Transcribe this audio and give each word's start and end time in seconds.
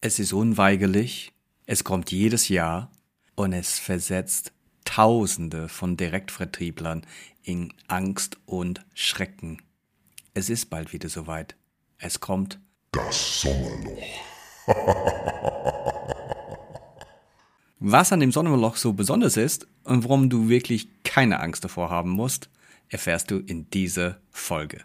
Es 0.00 0.20
ist 0.20 0.32
unweigerlich, 0.32 1.32
es 1.66 1.82
kommt 1.82 2.12
jedes 2.12 2.48
Jahr 2.48 2.92
und 3.34 3.52
es 3.52 3.80
versetzt 3.80 4.52
Tausende 4.84 5.68
von 5.68 5.96
Direktvertrieblern 5.96 7.04
in 7.42 7.72
Angst 7.88 8.38
und 8.46 8.86
Schrecken. 8.94 9.60
Es 10.34 10.50
ist 10.50 10.70
bald 10.70 10.92
wieder 10.92 11.08
soweit. 11.08 11.56
Es 11.98 12.20
kommt 12.20 12.60
das 12.92 13.40
Sommerloch. 13.40 14.04
Was 17.80 18.12
an 18.12 18.20
dem 18.20 18.30
Sommerloch 18.30 18.76
so 18.76 18.92
besonders 18.92 19.36
ist 19.36 19.66
und 19.82 20.04
warum 20.04 20.30
du 20.30 20.48
wirklich 20.48 21.02
keine 21.02 21.40
Angst 21.40 21.64
davor 21.64 21.90
haben 21.90 22.10
musst, 22.10 22.50
erfährst 22.88 23.32
du 23.32 23.38
in 23.38 23.68
dieser 23.70 24.20
Folge. 24.30 24.80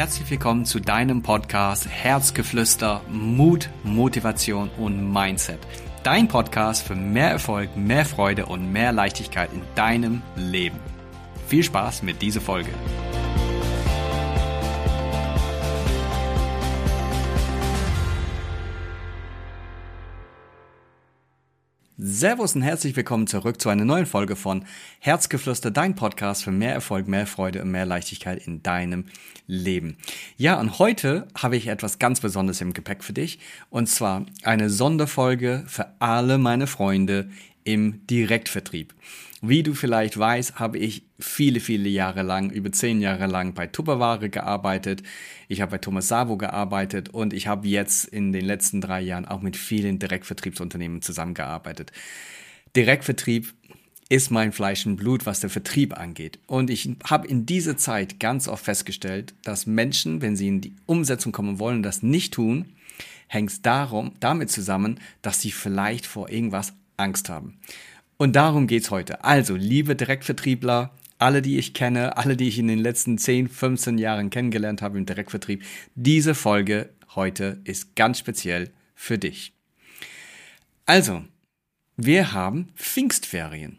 Herzlich 0.00 0.30
willkommen 0.30 0.64
zu 0.64 0.80
deinem 0.80 1.20
Podcast 1.20 1.86
Herzgeflüster, 1.86 3.02
Mut, 3.10 3.68
Motivation 3.84 4.70
und 4.78 5.12
Mindset. 5.12 5.58
Dein 6.02 6.26
Podcast 6.26 6.86
für 6.86 6.94
mehr 6.94 7.30
Erfolg, 7.30 7.76
mehr 7.76 8.06
Freude 8.06 8.46
und 8.46 8.72
mehr 8.72 8.92
Leichtigkeit 8.92 9.52
in 9.52 9.60
deinem 9.74 10.22
Leben. 10.36 10.78
Viel 11.48 11.62
Spaß 11.62 12.02
mit 12.02 12.22
dieser 12.22 12.40
Folge. 12.40 12.70
Servus 22.02 22.56
und 22.56 22.62
herzlich 22.62 22.96
willkommen 22.96 23.26
zurück 23.26 23.60
zu 23.60 23.68
einer 23.68 23.84
neuen 23.84 24.06
Folge 24.06 24.34
von 24.34 24.64
Herzgeflüster, 25.00 25.70
dein 25.70 25.94
Podcast 25.94 26.42
für 26.42 26.50
mehr 26.50 26.72
Erfolg, 26.72 27.06
mehr 27.06 27.26
Freude 27.26 27.60
und 27.60 27.70
mehr 27.70 27.84
Leichtigkeit 27.84 28.46
in 28.46 28.62
deinem 28.62 29.04
Leben. 29.46 29.98
Ja, 30.38 30.58
und 30.58 30.78
heute 30.78 31.28
habe 31.36 31.58
ich 31.58 31.66
etwas 31.66 31.98
ganz 31.98 32.20
Besonderes 32.20 32.62
im 32.62 32.72
Gepäck 32.72 33.04
für 33.04 33.12
dich 33.12 33.38
und 33.68 33.86
zwar 33.86 34.24
eine 34.44 34.70
Sonderfolge 34.70 35.64
für 35.66 35.88
alle 35.98 36.38
meine 36.38 36.66
Freunde 36.66 37.28
im 37.64 38.06
Direktvertrieb. 38.06 38.94
Wie 39.42 39.62
du 39.62 39.72
vielleicht 39.72 40.18
weißt, 40.18 40.58
habe 40.58 40.78
ich 40.78 41.04
viele, 41.18 41.60
viele 41.60 41.88
Jahre 41.88 42.22
lang, 42.22 42.50
über 42.50 42.72
zehn 42.72 43.00
Jahre 43.00 43.26
lang 43.26 43.54
bei 43.54 43.66
Tupperware 43.66 44.28
gearbeitet. 44.28 45.02
Ich 45.48 45.62
habe 45.62 45.72
bei 45.72 45.78
Thomas 45.78 46.08
Savo 46.08 46.36
gearbeitet 46.36 47.08
und 47.08 47.32
ich 47.32 47.46
habe 47.46 47.66
jetzt 47.66 48.04
in 48.04 48.32
den 48.32 48.44
letzten 48.44 48.82
drei 48.82 49.00
Jahren 49.00 49.24
auch 49.24 49.40
mit 49.40 49.56
vielen 49.56 49.98
Direktvertriebsunternehmen 49.98 51.00
zusammengearbeitet. 51.00 51.90
Direktvertrieb 52.76 53.52
ist 54.10 54.30
mein 54.30 54.52
Fleisch 54.52 54.84
und 54.86 54.96
Blut, 54.96 55.24
was 55.24 55.40
der 55.40 55.50
Vertrieb 55.50 55.96
angeht. 55.96 56.40
Und 56.46 56.68
ich 56.68 56.90
habe 57.04 57.26
in 57.26 57.46
dieser 57.46 57.76
Zeit 57.76 58.20
ganz 58.20 58.48
oft 58.48 58.64
festgestellt, 58.64 59.34
dass 59.44 59.66
Menschen, 59.66 60.20
wenn 60.20 60.36
sie 60.36 60.48
in 60.48 60.60
die 60.60 60.74
Umsetzung 60.84 61.32
kommen 61.32 61.60
wollen, 61.60 61.82
das 61.82 62.02
nicht 62.02 62.34
tun, 62.34 62.74
hängt 63.28 63.50
es 63.50 63.62
damit 63.62 64.50
zusammen, 64.50 64.98
dass 65.22 65.40
sie 65.40 65.52
vielleicht 65.52 66.06
vor 66.06 66.28
irgendwas 66.28 66.74
Angst 67.00 67.28
haben. 67.28 67.58
Und 68.16 68.36
darum 68.36 68.66
geht's 68.66 68.90
heute. 68.90 69.24
Also, 69.24 69.56
liebe 69.56 69.96
Direktvertriebler, 69.96 70.90
alle, 71.18 71.42
die 71.42 71.58
ich 71.58 71.74
kenne, 71.74 72.16
alle, 72.16 72.36
die 72.36 72.48
ich 72.48 72.58
in 72.58 72.68
den 72.68 72.78
letzten 72.78 73.18
10, 73.18 73.48
15 73.48 73.98
Jahren 73.98 74.30
kennengelernt 74.30 74.82
habe 74.82 74.98
im 74.98 75.06
Direktvertrieb, 75.06 75.62
diese 75.94 76.34
Folge 76.34 76.90
heute 77.14 77.60
ist 77.64 77.96
ganz 77.96 78.18
speziell 78.18 78.70
für 78.94 79.18
dich. 79.18 79.54
Also, 80.86 81.24
wir 81.96 82.32
haben 82.32 82.68
Pfingstferien. 82.76 83.78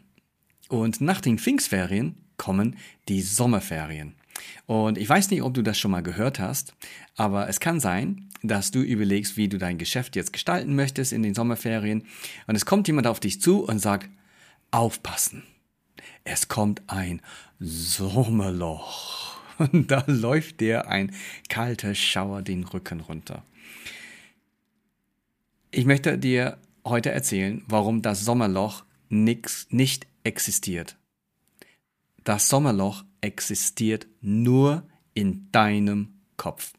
Und 0.68 1.00
nach 1.00 1.20
den 1.20 1.38
Pfingstferien 1.38 2.16
kommen 2.36 2.76
die 3.08 3.22
Sommerferien. 3.22 4.14
Und 4.66 4.98
ich 4.98 5.08
weiß 5.08 5.30
nicht, 5.30 5.42
ob 5.42 5.54
du 5.54 5.62
das 5.62 5.78
schon 5.78 5.90
mal 5.90 6.02
gehört 6.02 6.38
hast, 6.38 6.74
aber 7.16 7.48
es 7.48 7.60
kann 7.60 7.80
sein, 7.80 8.28
dass 8.42 8.70
du 8.70 8.80
überlegst, 8.80 9.36
wie 9.36 9.48
du 9.48 9.58
dein 9.58 9.78
Geschäft 9.78 10.16
jetzt 10.16 10.32
gestalten 10.32 10.74
möchtest 10.74 11.12
in 11.12 11.22
den 11.22 11.34
Sommerferien. 11.34 12.04
Und 12.46 12.54
es 12.56 12.66
kommt 12.66 12.88
jemand 12.88 13.06
auf 13.06 13.20
dich 13.20 13.40
zu 13.40 13.64
und 13.64 13.78
sagt, 13.78 14.08
aufpassen. 14.70 15.44
Es 16.24 16.48
kommt 16.48 16.82
ein 16.88 17.20
Sommerloch. 17.60 19.36
Und 19.58 19.90
da 19.90 20.02
läuft 20.06 20.60
dir 20.60 20.88
ein 20.88 21.14
kalter 21.48 21.94
Schauer 21.94 22.42
den 22.42 22.64
Rücken 22.64 23.00
runter. 23.00 23.44
Ich 25.70 25.84
möchte 25.84 26.18
dir 26.18 26.58
heute 26.84 27.10
erzählen, 27.10 27.62
warum 27.66 28.02
das 28.02 28.24
Sommerloch 28.24 28.84
nix, 29.08 29.66
nicht 29.70 30.06
existiert. 30.24 30.96
Das 32.24 32.48
Sommerloch 32.48 33.04
existiert 33.22 34.06
nur 34.20 34.82
in 35.14 35.50
deinem 35.52 36.20
Kopf. 36.36 36.72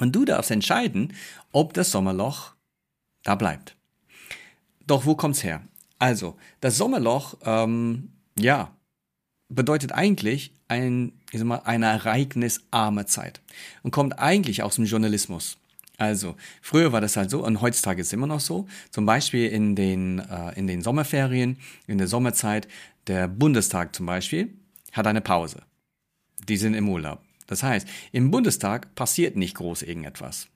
Und 0.00 0.14
du 0.14 0.24
darfst 0.24 0.50
entscheiden, 0.50 1.12
ob 1.52 1.74
das 1.74 1.90
Sommerloch 1.90 2.54
da 3.24 3.34
bleibt. 3.34 3.76
Doch 4.86 5.04
wo 5.04 5.14
kommt's 5.14 5.44
her? 5.44 5.62
Also, 5.98 6.36
das 6.60 6.78
Sommerloch, 6.78 7.34
ähm, 7.44 8.12
ja, 8.38 8.74
bedeutet 9.48 9.92
eigentlich 9.92 10.52
ein, 10.68 11.12
ich 11.32 11.38
sag 11.38 11.46
mal, 11.46 11.62
eine 11.64 11.86
ereignisarme 11.86 13.06
Zeit 13.06 13.40
und 13.82 13.90
kommt 13.90 14.18
eigentlich 14.18 14.62
aus 14.62 14.76
dem 14.76 14.84
Journalismus. 14.84 15.58
Also, 15.96 16.36
früher 16.62 16.92
war 16.92 17.00
das 17.00 17.16
halt 17.16 17.30
so 17.30 17.44
und 17.44 17.60
heutzutage 17.60 18.00
ist 18.00 18.08
es 18.08 18.12
immer 18.12 18.28
noch 18.28 18.40
so. 18.40 18.68
Zum 18.90 19.04
Beispiel 19.04 19.48
in 19.48 19.74
den, 19.74 20.20
äh, 20.20 20.56
in 20.56 20.68
den 20.68 20.80
Sommerferien, 20.80 21.58
in 21.88 21.98
der 21.98 22.06
Sommerzeit, 22.06 22.68
der 23.08 23.26
Bundestag 23.26 23.96
zum 23.96 24.06
Beispiel 24.06 24.52
hat 24.92 25.06
eine 25.06 25.20
Pause. 25.20 25.62
Die 26.48 26.56
sind 26.56 26.74
im 26.74 26.88
Urlaub. 26.88 27.22
Das 27.46 27.62
heißt, 27.62 27.88
im 28.12 28.30
Bundestag 28.30 28.94
passiert 28.94 29.36
nicht 29.36 29.54
groß 29.56 29.82
irgendetwas. 29.82 30.48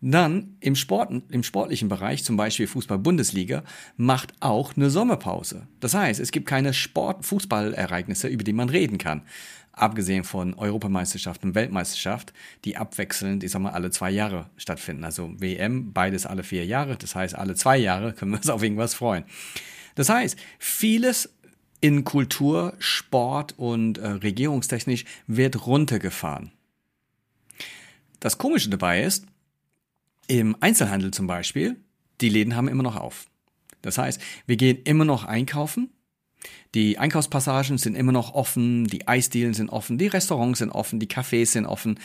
Dann 0.00 0.56
im, 0.60 0.76
Sport, 0.76 1.10
im 1.30 1.42
sportlichen 1.42 1.88
Bereich, 1.88 2.22
zum 2.22 2.36
Beispiel 2.36 2.68
Fußball-Bundesliga, 2.68 3.64
macht 3.96 4.32
auch 4.40 4.76
eine 4.76 4.90
Sommerpause. 4.90 5.66
Das 5.80 5.94
heißt, 5.94 6.20
es 6.20 6.30
gibt 6.30 6.46
keine 6.46 6.72
Sport-Fußballereignisse, 6.72 8.28
über 8.28 8.44
die 8.44 8.52
man 8.52 8.68
reden 8.68 8.98
kann. 8.98 9.22
Abgesehen 9.72 10.24
von 10.24 10.54
Europameisterschaft 10.54 11.42
und 11.44 11.54
Weltmeisterschaft, 11.54 12.32
die 12.64 12.76
abwechselnd, 12.76 13.42
ich 13.42 13.50
sag 13.50 13.60
mal, 13.60 13.72
alle 13.72 13.90
zwei 13.90 14.10
Jahre 14.10 14.50
stattfinden. 14.56 15.04
Also 15.04 15.32
WM, 15.38 15.92
beides 15.92 16.26
alle 16.26 16.44
vier 16.44 16.64
Jahre. 16.64 16.96
Das 16.96 17.14
heißt, 17.14 17.34
alle 17.34 17.54
zwei 17.54 17.76
Jahre 17.78 18.12
können 18.12 18.32
wir 18.32 18.38
uns 18.38 18.50
auf 18.50 18.62
irgendwas 18.62 18.94
freuen. 18.94 19.24
Das 19.94 20.08
heißt, 20.08 20.38
vieles 20.60 21.32
in 21.80 22.04
Kultur, 22.04 22.74
Sport 22.78 23.54
und 23.56 23.98
äh, 23.98 24.08
regierungstechnisch 24.08 25.04
wird 25.26 25.66
runtergefahren. 25.66 26.52
Das 28.20 28.38
Komische 28.38 28.70
dabei 28.70 29.02
ist, 29.02 29.26
im 30.26 30.56
Einzelhandel 30.60 31.12
zum 31.12 31.26
Beispiel, 31.26 31.76
die 32.20 32.28
Läden 32.28 32.56
haben 32.56 32.68
immer 32.68 32.82
noch 32.82 32.96
auf. 32.96 33.26
Das 33.82 33.96
heißt, 33.96 34.20
wir 34.46 34.56
gehen 34.56 34.82
immer 34.84 35.04
noch 35.04 35.24
einkaufen, 35.24 35.90
die 36.74 36.98
Einkaufspassagen 36.98 37.78
sind 37.78 37.94
immer 37.94 38.12
noch 38.12 38.34
offen, 38.34 38.86
die 38.86 39.08
Eisdielen 39.08 39.54
sind 39.54 39.70
offen, 39.70 39.98
die 39.98 40.06
Restaurants 40.06 40.58
sind 40.58 40.70
offen, 40.70 41.00
die 41.00 41.08
Cafés 41.08 41.46
sind 41.46 41.66
offen. 41.66 41.98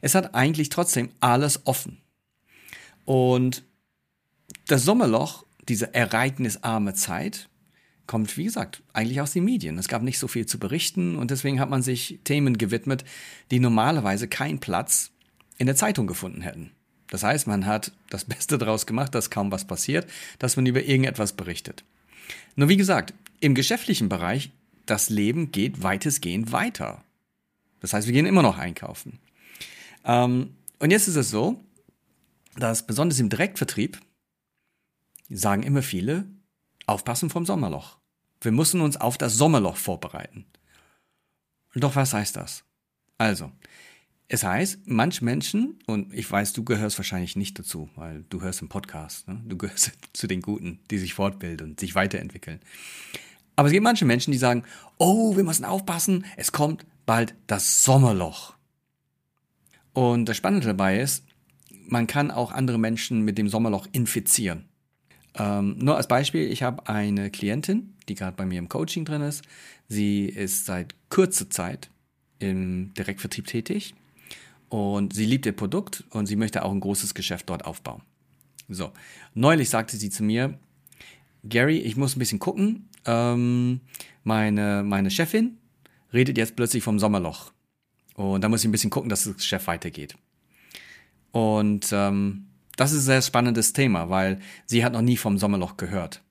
Es 0.00 0.14
hat 0.14 0.34
eigentlich 0.34 0.68
trotzdem 0.68 1.10
alles 1.20 1.66
offen. 1.66 1.98
Und 3.04 3.64
das 4.66 4.84
Sommerloch, 4.84 5.44
diese 5.68 5.94
ereignisarme 5.94 6.94
Zeit, 6.94 7.48
kommt, 8.08 8.36
wie 8.36 8.44
gesagt, 8.44 8.82
eigentlich 8.92 9.20
aus 9.20 9.32
den 9.32 9.44
Medien. 9.44 9.78
Es 9.78 9.86
gab 9.86 10.02
nicht 10.02 10.18
so 10.18 10.26
viel 10.26 10.46
zu 10.46 10.58
berichten 10.58 11.14
und 11.14 11.30
deswegen 11.30 11.60
hat 11.60 11.70
man 11.70 11.82
sich 11.82 12.18
Themen 12.24 12.58
gewidmet, 12.58 13.04
die 13.52 13.60
normalerweise 13.60 14.26
keinen 14.26 14.58
Platz 14.58 15.12
in 15.58 15.66
der 15.66 15.76
Zeitung 15.76 16.08
gefunden 16.08 16.40
hätten. 16.40 16.72
Das 17.10 17.22
heißt, 17.22 17.46
man 17.46 17.66
hat 17.66 17.92
das 18.10 18.24
Beste 18.24 18.58
daraus 18.58 18.86
gemacht, 18.86 19.14
dass 19.14 19.30
kaum 19.30 19.52
was 19.52 19.66
passiert, 19.66 20.10
dass 20.40 20.56
man 20.56 20.66
über 20.66 20.82
irgendetwas 20.82 21.34
berichtet. 21.34 21.84
Nur 22.56 22.68
wie 22.68 22.76
gesagt, 22.76 23.14
im 23.40 23.54
geschäftlichen 23.54 24.08
Bereich, 24.08 24.50
das 24.86 25.10
Leben 25.10 25.52
geht 25.52 25.82
weitestgehend 25.82 26.50
weiter. 26.50 27.04
Das 27.80 27.92
heißt, 27.92 28.08
wir 28.08 28.14
gehen 28.14 28.26
immer 28.26 28.42
noch 28.42 28.58
einkaufen. 28.58 29.18
Ähm, 30.04 30.54
und 30.78 30.90
jetzt 30.90 31.08
ist 31.08 31.16
es 31.16 31.30
so, 31.30 31.62
dass 32.56 32.86
besonders 32.86 33.20
im 33.20 33.28
Direktvertrieb 33.28 34.00
sagen 35.28 35.62
immer 35.62 35.82
viele, 35.82 36.24
aufpassen 36.86 37.28
vom 37.28 37.44
Sommerloch. 37.44 37.97
Wir 38.40 38.52
müssen 38.52 38.80
uns 38.80 38.96
auf 38.96 39.18
das 39.18 39.34
Sommerloch 39.34 39.76
vorbereiten. 39.76 40.46
Doch 41.74 41.96
was 41.96 42.12
heißt 42.12 42.36
das? 42.36 42.64
Also, 43.18 43.50
es 44.28 44.44
heißt, 44.44 44.80
manche 44.84 45.24
Menschen, 45.24 45.78
und 45.86 46.12
ich 46.12 46.30
weiß, 46.30 46.52
du 46.52 46.62
gehörst 46.62 46.98
wahrscheinlich 46.98 47.34
nicht 47.34 47.58
dazu, 47.58 47.88
weil 47.96 48.24
du 48.28 48.42
hörst 48.42 48.62
im 48.62 48.68
Podcast, 48.68 49.26
ne? 49.26 49.42
du 49.46 49.56
gehörst 49.56 49.92
zu 50.12 50.26
den 50.26 50.42
Guten, 50.42 50.80
die 50.90 50.98
sich 50.98 51.14
fortbilden 51.14 51.70
und 51.70 51.80
sich 51.80 51.94
weiterentwickeln. 51.94 52.60
Aber 53.56 53.66
es 53.68 53.72
gibt 53.72 53.82
manche 53.82 54.04
Menschen, 54.04 54.30
die 54.30 54.38
sagen, 54.38 54.64
oh, 54.98 55.36
wir 55.36 55.44
müssen 55.44 55.64
aufpassen, 55.64 56.24
es 56.36 56.52
kommt 56.52 56.86
bald 57.06 57.34
das 57.46 57.82
Sommerloch. 57.82 58.54
Und 59.94 60.26
das 60.26 60.36
Spannende 60.36 60.66
dabei 60.66 61.00
ist, 61.00 61.24
man 61.88 62.06
kann 62.06 62.30
auch 62.30 62.52
andere 62.52 62.78
Menschen 62.78 63.22
mit 63.22 63.38
dem 63.38 63.48
Sommerloch 63.48 63.88
infizieren. 63.90 64.67
Ähm, 65.34 65.76
nur 65.78 65.96
als 65.96 66.08
Beispiel, 66.08 66.50
ich 66.50 66.62
habe 66.62 66.88
eine 66.88 67.30
Klientin, 67.30 67.94
die 68.08 68.14
gerade 68.14 68.36
bei 68.36 68.46
mir 68.46 68.58
im 68.58 68.68
Coaching 68.68 69.04
drin 69.04 69.22
ist. 69.22 69.42
Sie 69.88 70.26
ist 70.26 70.66
seit 70.66 70.94
kurzer 71.10 71.50
Zeit 71.50 71.90
im 72.38 72.92
Direktvertrieb 72.94 73.46
tätig 73.46 73.94
und 74.68 75.14
sie 75.14 75.26
liebt 75.26 75.46
ihr 75.46 75.52
Produkt 75.52 76.04
und 76.10 76.26
sie 76.26 76.36
möchte 76.36 76.64
auch 76.64 76.72
ein 76.72 76.80
großes 76.80 77.14
Geschäft 77.14 77.48
dort 77.48 77.64
aufbauen. 77.64 78.02
So, 78.68 78.92
neulich 79.34 79.70
sagte 79.70 79.96
sie 79.96 80.10
zu 80.10 80.22
mir, 80.22 80.58
Gary, 81.44 81.78
ich 81.78 81.96
muss 81.96 82.16
ein 82.16 82.18
bisschen 82.18 82.38
gucken. 82.38 82.88
Ähm, 83.06 83.80
meine, 84.24 84.82
meine 84.84 85.10
Chefin 85.10 85.56
redet 86.12 86.36
jetzt 86.36 86.56
plötzlich 86.56 86.82
vom 86.82 86.98
Sommerloch. 86.98 87.52
Und 88.14 88.42
da 88.42 88.48
muss 88.48 88.60
ich 88.60 88.68
ein 88.68 88.72
bisschen 88.72 88.90
gucken, 88.90 89.08
dass 89.08 89.24
das 89.24 89.36
Geschäft 89.36 89.66
weitergeht. 89.68 90.16
Und 91.30 91.88
ähm, 91.92 92.47
das 92.78 92.92
ist 92.92 93.00
ein 93.00 93.06
sehr 93.06 93.22
spannendes 93.22 93.72
Thema, 93.72 94.08
weil 94.08 94.38
sie 94.66 94.84
hat 94.84 94.92
noch 94.92 95.02
nie 95.02 95.16
vom 95.16 95.36
Sommerloch 95.36 95.76
gehört. 95.76 96.22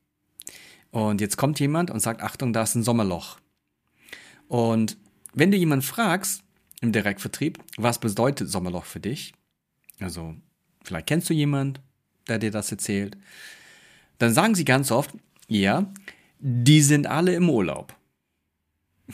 Und 0.91 1.19
jetzt 1.19 1.35
kommt 1.35 1.59
jemand 1.59 1.91
und 1.91 1.99
sagt, 1.99 2.21
Achtung, 2.21 2.53
da 2.53 2.63
ist 2.63 2.73
ein 2.73 2.83
Sommerloch. 2.83 3.37
Und 4.47 4.97
wenn 5.33 5.51
du 5.51 5.57
jemanden 5.57 5.83
fragst 5.83 6.43
im 6.79 6.93
Direktvertrieb, 6.93 7.59
was 7.75 7.99
bedeutet 7.99 8.49
Sommerloch 8.49 8.85
für 8.85 9.01
dich? 9.01 9.33
Also, 9.99 10.35
vielleicht 10.85 11.07
kennst 11.07 11.29
du 11.29 11.33
jemanden, 11.33 11.81
der 12.29 12.39
dir 12.39 12.51
das 12.51 12.71
erzählt. 12.71 13.17
Dann 14.17 14.33
sagen 14.33 14.55
sie 14.55 14.63
ganz 14.63 14.89
oft, 14.89 15.11
ja, 15.49 15.91
die 16.39 16.81
sind 16.81 17.07
alle 17.07 17.33
im 17.33 17.49
Urlaub. 17.49 17.93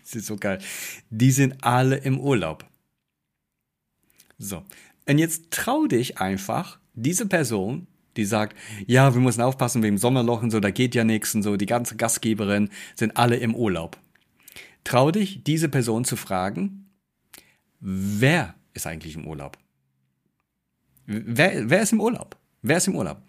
das 0.00 0.14
ist 0.14 0.28
so 0.28 0.36
geil. 0.36 0.60
Die 1.10 1.30
sind 1.30 1.62
alle 1.62 1.96
im 1.98 2.18
Urlaub. 2.18 2.64
So. 4.38 4.62
Und 5.08 5.18
jetzt 5.18 5.50
trau 5.50 5.86
dich 5.86 6.18
einfach, 6.18 6.78
diese 6.94 7.26
Person, 7.26 7.86
die 8.16 8.24
sagt, 8.24 8.56
ja, 8.86 9.14
wir 9.14 9.20
müssen 9.20 9.42
aufpassen 9.42 9.82
wegen 9.82 9.98
Sommerloch 9.98 10.42
und 10.42 10.50
so, 10.50 10.60
da 10.60 10.70
geht 10.70 10.94
ja 10.94 11.04
nichts 11.04 11.34
und 11.34 11.42
so, 11.42 11.56
die 11.56 11.66
ganze 11.66 11.96
Gastgeberin 11.96 12.70
sind 12.94 13.16
alle 13.16 13.36
im 13.36 13.54
Urlaub. 13.54 13.98
Trau 14.84 15.10
dich, 15.10 15.42
diese 15.44 15.68
Person 15.68 16.04
zu 16.04 16.16
fragen, 16.16 16.90
wer 17.80 18.54
ist 18.74 18.86
eigentlich 18.86 19.14
im 19.14 19.26
Urlaub? 19.26 19.58
Wer, 21.06 21.70
wer 21.70 21.82
ist 21.82 21.92
im 21.92 22.00
Urlaub? 22.00 22.36
Wer 22.62 22.78
ist 22.78 22.88
im 22.88 22.96
Urlaub? 22.96 23.22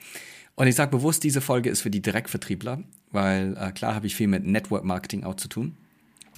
Und 0.55 0.67
ich 0.67 0.75
sage 0.75 0.91
bewusst, 0.91 1.23
diese 1.23 1.41
Folge 1.41 1.69
ist 1.69 1.81
für 1.81 1.91
die 1.91 2.01
Direktvertriebler, 2.01 2.83
weil 3.11 3.55
äh, 3.57 3.71
klar 3.71 3.93
habe 3.93 4.07
ich 4.07 4.15
viel 4.15 4.27
mit 4.27 4.45
Network 4.45 4.83
Marketing 4.83 5.23
auch 5.23 5.35
zu 5.35 5.47
tun. 5.47 5.77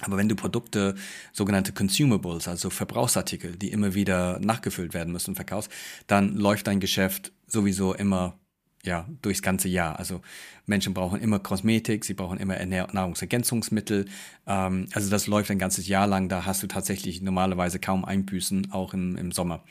Aber 0.00 0.16
wenn 0.16 0.28
du 0.28 0.34
Produkte, 0.34 0.94
sogenannte 1.32 1.72
Consumables, 1.72 2.48
also 2.48 2.70
Verbrauchsartikel, 2.70 3.56
die 3.56 3.70
immer 3.70 3.94
wieder 3.94 4.38
nachgefüllt 4.40 4.94
werden 4.94 5.12
müssen, 5.12 5.34
verkaufst, 5.34 5.70
dann 6.06 6.36
läuft 6.36 6.66
dein 6.66 6.80
Geschäft 6.80 7.32
sowieso 7.46 7.94
immer 7.94 8.38
ja, 8.82 9.06
durchs 9.22 9.42
ganze 9.42 9.68
Jahr. 9.68 9.98
Also 9.98 10.22
Menschen 10.66 10.94
brauchen 10.94 11.20
immer 11.20 11.38
Kosmetik, 11.38 12.04
sie 12.04 12.14
brauchen 12.14 12.38
immer 12.38 12.56
Nahrungsergänzungsmittel. 12.64 14.06
Ähm, 14.46 14.86
also 14.92 15.10
das 15.10 15.26
läuft 15.26 15.50
ein 15.50 15.58
ganzes 15.58 15.86
Jahr 15.86 16.06
lang. 16.06 16.28
Da 16.28 16.46
hast 16.46 16.62
du 16.62 16.66
tatsächlich 16.66 17.20
normalerweise 17.20 17.78
kaum 17.78 18.04
Einbüßen, 18.04 18.72
auch 18.72 18.94
im, 18.94 19.16
im 19.16 19.32
Sommer. 19.32 19.62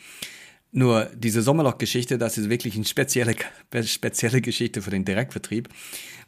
Nur 0.71 1.05
diese 1.15 1.41
Sommerloch-Geschichte, 1.41 2.19
das 2.19 2.37
ist 2.37 2.49
wirklich 2.49 2.75
eine 2.75 2.85
spezielle, 2.85 3.35
spezielle 3.83 4.41
Geschichte 4.41 4.83
für 4.83 4.91
den 4.91 5.03
Direktvertrieb, 5.03 5.69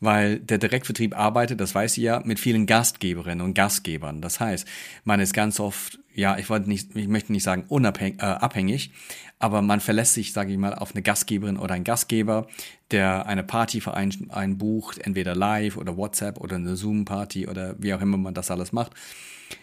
weil 0.01 0.39
der 0.39 0.57
Direktvertrieb 0.57 1.17
arbeitet, 1.17 1.61
das 1.61 1.73
weiß 1.73 1.95
ich 1.97 2.03
ja, 2.03 2.21
mit 2.25 2.39
vielen 2.39 2.65
Gastgeberinnen 2.65 3.45
und 3.45 3.53
Gastgebern. 3.53 4.21
Das 4.21 4.39
heißt, 4.39 4.67
man 5.05 5.19
ist 5.19 5.33
ganz 5.33 5.59
oft, 5.59 5.99
ja, 6.13 6.37
ich 6.37 6.49
wollte 6.49 6.67
nicht, 6.67 6.95
ich 6.95 7.07
möchte 7.07 7.31
nicht 7.31 7.43
sagen 7.43 7.65
unabhängig, 7.69 8.21
äh, 8.21 8.25
abhängig, 8.25 8.91
aber 9.39 9.61
man 9.61 9.79
verlässt 9.79 10.15
sich, 10.15 10.33
sage 10.33 10.51
ich 10.51 10.57
mal, 10.57 10.73
auf 10.73 10.93
eine 10.93 11.03
Gastgeberin 11.03 11.57
oder 11.57 11.75
einen 11.75 11.83
Gastgeber, 11.83 12.47
der 12.89 13.27
eine 13.27 13.43
Party 13.43 13.79
für 13.79 13.93
einen, 13.93 14.29
einen 14.31 14.57
bucht, 14.57 14.97
entweder 14.97 15.35
live 15.35 15.77
oder 15.77 15.95
WhatsApp 15.95 16.39
oder 16.39 16.57
eine 16.57 16.75
Zoom-Party 16.75 17.47
oder 17.47 17.75
wie 17.79 17.93
auch 17.93 18.01
immer 18.01 18.17
man 18.17 18.33
das 18.33 18.51
alles 18.51 18.73
macht 18.73 18.93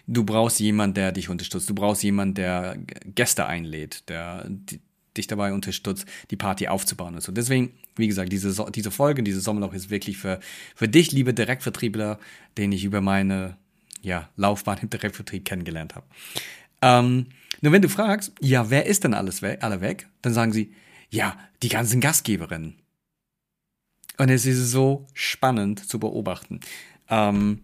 du 0.06 0.25
brauchst 0.25 0.61
jemanden, 0.61 0.94
der 0.94 1.12
dich 1.12 1.29
unterstützt. 1.29 1.69
Du 1.70 1.75
brauchst 1.75 2.02
jemanden, 2.02 2.35
der 2.35 2.76
Gäste 3.06 3.46
einlädt, 3.46 4.08
der 4.08 4.46
dich 5.18 5.26
dabei 5.26 5.52
unterstützt, 5.52 6.06
die 6.30 6.36
Party 6.36 6.68
aufzubauen 6.68 7.14
und 7.14 7.22
so. 7.22 7.32
Deswegen, 7.32 7.72
wie 7.96 8.06
gesagt, 8.06 8.32
diese, 8.32 8.50
so 8.52 8.68
diese 8.70 8.90
Folge, 8.90 9.22
dieses 9.22 9.44
Sommerloch 9.44 9.74
ist 9.74 9.90
wirklich 9.90 10.16
für, 10.16 10.40
für 10.74 10.88
dich, 10.88 11.12
liebe 11.12 11.34
Direktvertriebler, 11.34 12.18
den 12.56 12.72
ich 12.72 12.84
über 12.84 13.00
meine 13.00 13.56
ja, 14.00 14.28
Laufbahn 14.36 14.78
im 14.78 14.90
Direktvertrieb 14.90 15.44
kennengelernt 15.44 15.94
habe. 15.94 16.06
Ähm, 16.80 17.26
nur 17.60 17.72
wenn 17.72 17.82
du 17.82 17.88
fragst, 17.88 18.32
ja, 18.40 18.70
wer 18.70 18.86
ist 18.86 19.04
denn 19.04 19.14
alles 19.14 19.42
weg, 19.42 19.58
alle 19.62 19.80
weg? 19.80 20.08
Dann 20.22 20.32
sagen 20.32 20.52
sie, 20.52 20.72
ja, 21.10 21.36
die 21.62 21.68
ganzen 21.68 22.00
Gastgeberinnen. 22.00 22.76
Und 24.18 24.30
es 24.30 24.46
ist 24.46 24.70
so 24.70 25.06
spannend 25.14 25.88
zu 25.88 25.98
beobachten. 25.98 26.60
Ähm, 27.08 27.62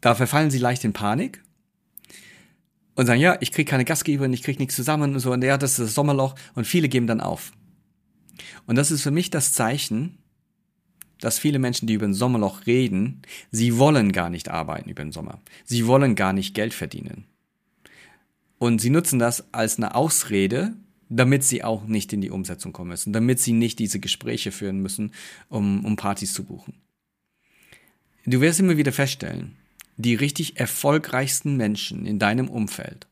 da 0.00 0.14
verfallen 0.14 0.50
sie 0.50 0.58
leicht 0.58 0.84
in 0.84 0.92
Panik 0.92 1.42
und 2.96 3.06
sagen, 3.06 3.20
ja, 3.20 3.36
ich 3.40 3.52
kriege 3.52 3.70
keine 3.70 3.84
Gastgeberin, 3.84 4.32
ich 4.32 4.42
kriege 4.42 4.58
nichts 4.58 4.74
zusammen 4.74 5.14
und 5.14 5.20
so, 5.20 5.32
und 5.32 5.44
ja, 5.44 5.56
das 5.56 5.72
ist 5.72 5.80
das 5.80 5.94
Sommerloch 5.94 6.34
und 6.54 6.66
viele 6.66 6.88
geben 6.88 7.06
dann 7.06 7.20
auf. 7.20 7.52
Und 8.66 8.76
das 8.76 8.90
ist 8.90 9.02
für 9.02 9.10
mich 9.10 9.30
das 9.30 9.52
Zeichen, 9.52 10.18
dass 11.20 11.38
viele 11.38 11.58
Menschen, 11.58 11.86
die 11.86 11.94
über 11.94 12.06
ein 12.06 12.14
Sommerloch 12.14 12.66
reden, 12.66 13.22
sie 13.50 13.78
wollen 13.78 14.12
gar 14.12 14.28
nicht 14.28 14.48
arbeiten 14.48 14.90
über 14.90 15.02
den 15.02 15.12
Sommer. 15.12 15.40
Sie 15.64 15.86
wollen 15.86 16.14
gar 16.14 16.32
nicht 16.32 16.54
Geld 16.54 16.74
verdienen. 16.74 17.24
Und 18.58 18.80
sie 18.80 18.90
nutzen 18.90 19.18
das 19.18 19.52
als 19.52 19.76
eine 19.76 19.94
Ausrede, 19.94 20.74
damit 21.08 21.44
sie 21.44 21.62
auch 21.62 21.86
nicht 21.86 22.12
in 22.12 22.20
die 22.20 22.30
Umsetzung 22.30 22.72
kommen 22.72 22.90
müssen, 22.90 23.12
damit 23.12 23.40
sie 23.40 23.52
nicht 23.52 23.78
diese 23.78 24.00
Gespräche 24.00 24.50
führen 24.50 24.80
müssen, 24.80 25.12
um, 25.48 25.84
um 25.84 25.96
Partys 25.96 26.32
zu 26.32 26.44
buchen. 26.44 26.74
Du 28.24 28.40
wirst 28.40 28.58
immer 28.58 28.76
wieder 28.76 28.92
feststellen, 28.92 29.56
die 29.96 30.14
richtig 30.14 30.58
erfolgreichsten 30.58 31.56
Menschen 31.56 32.06
in 32.06 32.18
deinem 32.18 32.48
Umfeld, 32.48 33.06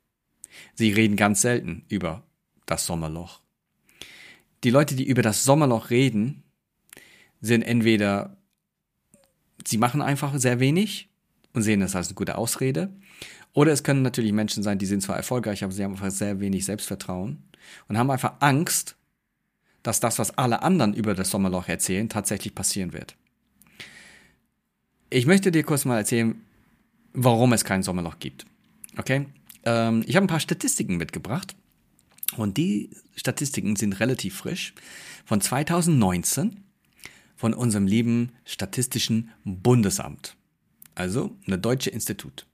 sie 0.75 0.93
reden 0.93 1.17
ganz 1.17 1.41
selten 1.41 1.85
über 1.89 2.23
das 2.67 2.87
Sommerloch. 2.87 3.41
Die 4.63 4.71
Leute, 4.71 4.95
die 4.95 5.07
über 5.07 5.23
das 5.23 5.45
Sommerloch 5.45 5.91
reden, 5.91 6.43
sind 7.41 7.63
entweder, 7.63 8.37
sie 9.67 9.79
machen 9.79 10.03
einfach 10.03 10.37
sehr 10.39 10.61
wenig 10.61 11.11
und 11.53 11.63
sehen 11.63 11.81
das 11.81 11.95
als 11.95 12.09
eine 12.09 12.15
gute 12.15 12.39
Ausrede, 12.39 12.95
oder 13.55 13.73
es 13.73 13.85
können 13.85 14.03
natürlich 14.03 14.33
Menschen 14.33 14.63
sein, 14.63 14.79
die 14.79 14.87
sind 14.87 15.01
zwar 15.01 15.17
erfolgreich, 15.17 15.63
aber 15.63 15.73
sie 15.73 15.85
haben 15.85 15.93
einfach 15.93 16.11
sehr 16.11 16.41
wenig 16.41 16.65
Selbstvertrauen 16.65 17.43
und 17.89 17.97
haben 17.97 18.11
einfach 18.11 18.35
Angst, 18.41 18.97
dass 19.85 20.01
das, 20.01 20.19
was 20.19 20.37
alle 20.37 20.63
anderen 20.63 20.93
über 20.93 21.15
das 21.15 21.31
Sommerloch 21.31 21.69
erzählen, 21.69 22.09
tatsächlich 22.09 22.55
passieren 22.55 22.93
wird. 22.93 23.17
Ich 25.09 25.27
möchte 25.27 25.53
dir 25.53 25.63
kurz 25.63 25.85
mal 25.85 25.99
erzählen, 25.99 26.41
warum 27.15 27.53
es 27.53 27.65
kein 27.65 27.83
Sommerloch 27.83 28.19
gibt. 28.19 28.45
Okay? 28.99 29.27
Ähm, 29.65 30.05
ich 30.07 30.17
habe 30.17 30.27
ein 30.27 30.29
paar 30.29 30.41
Statistiken 30.41 30.97
mitgebracht. 30.97 31.57
Und 32.37 32.57
die 32.57 32.91
Statistiken 33.17 33.77
sind 33.77 34.01
relativ 34.01 34.37
frisch. 34.37 34.75
Von 35.25 35.41
2019 35.41 36.65
von 37.37 37.55
unserem 37.55 37.87
lieben 37.87 38.33
Statistischen 38.45 39.31
Bundesamt. 39.45 40.37
Also 40.95 41.37
eine 41.47 41.59
deutsche 41.59 41.91
Institut. 41.91 42.47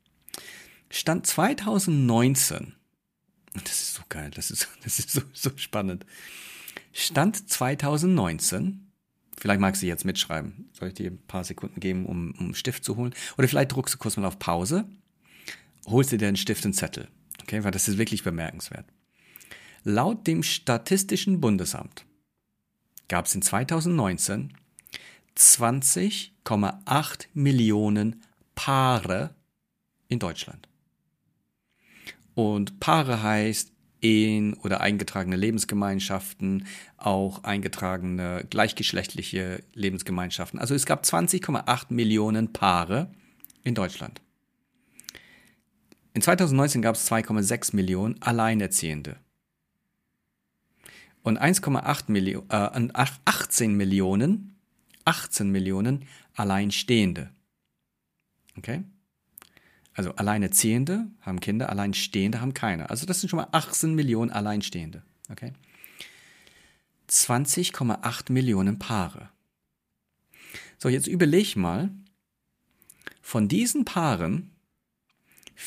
Stand 0.90 1.26
2019. 1.26 2.74
Das 3.54 3.82
ist 3.82 3.94
so 3.94 4.02
geil, 4.08 4.30
das 4.34 4.50
ist, 4.50 4.68
das 4.84 4.98
ist 4.98 5.10
so, 5.10 5.22
so 5.32 5.50
spannend. 5.56 6.04
Stand 6.92 7.48
2019 7.48 8.89
Vielleicht 9.40 9.60
magst 9.60 9.82
du 9.82 9.86
jetzt 9.86 10.04
mitschreiben. 10.04 10.68
Soll 10.72 10.88
ich 10.88 10.94
dir 10.94 11.10
ein 11.10 11.26
paar 11.26 11.44
Sekunden 11.44 11.80
geben, 11.80 12.04
um, 12.04 12.32
um 12.38 12.44
einen 12.46 12.54
Stift 12.54 12.84
zu 12.84 12.96
holen? 12.96 13.14
Oder 13.38 13.48
vielleicht 13.48 13.72
druckst 13.72 13.94
du 13.94 13.98
kurz 13.98 14.16
mal 14.18 14.26
auf 14.26 14.38
Pause, 14.38 14.84
holst 15.86 16.12
dir 16.12 16.18
den 16.18 16.36
Stift 16.36 16.64
und 16.66 16.74
Zettel. 16.74 17.08
Okay, 17.42 17.64
weil 17.64 17.70
das 17.70 17.88
ist 17.88 17.96
wirklich 17.96 18.22
bemerkenswert. 18.22 18.84
Laut 19.82 20.26
dem 20.26 20.42
Statistischen 20.42 21.40
Bundesamt 21.40 22.04
gab 23.08 23.24
es 23.24 23.34
in 23.34 23.40
2019 23.40 24.52
20,8 25.36 27.26
Millionen 27.32 28.22
Paare 28.54 29.34
in 30.08 30.18
Deutschland. 30.18 30.68
Und 32.34 32.78
Paare 32.78 33.22
heißt 33.22 33.72
Ehen 34.02 34.54
oder 34.54 34.80
eingetragene 34.80 35.36
Lebensgemeinschaften, 35.36 36.66
auch 36.96 37.44
eingetragene 37.44 38.46
gleichgeschlechtliche 38.48 39.62
Lebensgemeinschaften. 39.74 40.58
Also 40.58 40.74
es 40.74 40.86
gab 40.86 41.04
20,8 41.04 41.86
Millionen 41.90 42.52
Paare 42.52 43.10
in 43.64 43.74
Deutschland. 43.74 44.20
In 46.12 46.22
2019 46.22 46.82
gab 46.82 46.96
es 46.96 47.10
2,6 47.10 47.74
Millionen 47.76 48.20
Alleinerziehende. 48.20 49.16
Und 51.22 51.38
1,8 51.38 52.10
Millionen, 52.10 52.50
äh, 52.50 53.06
18 53.24 53.74
Millionen, 53.76 54.56
18 55.04 55.50
Millionen 55.50 56.06
Alleinstehende. 56.34 57.30
Okay? 58.56 58.82
Also 60.00 60.14
Alleinerziehende 60.14 61.10
haben 61.20 61.40
Kinder, 61.40 61.68
Alleinstehende 61.68 62.40
haben 62.40 62.54
keine. 62.54 62.88
Also 62.88 63.04
das 63.04 63.20
sind 63.20 63.28
schon 63.28 63.36
mal 63.36 63.48
18 63.52 63.94
Millionen 63.94 64.30
Alleinstehende. 64.30 65.02
Okay? 65.28 65.52
20,8 67.10 68.32
Millionen 68.32 68.78
Paare. 68.78 69.28
So, 70.78 70.88
jetzt 70.88 71.06
überleg 71.06 71.54
mal, 71.54 71.90
von 73.20 73.46
diesen 73.46 73.84
Paaren, 73.84 74.52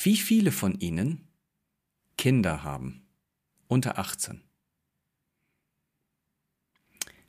wie 0.01 0.17
viele 0.17 0.51
von 0.51 0.79
ihnen 0.79 1.27
Kinder 2.17 2.63
haben 2.63 3.05
unter 3.67 3.99
18. 3.99 4.41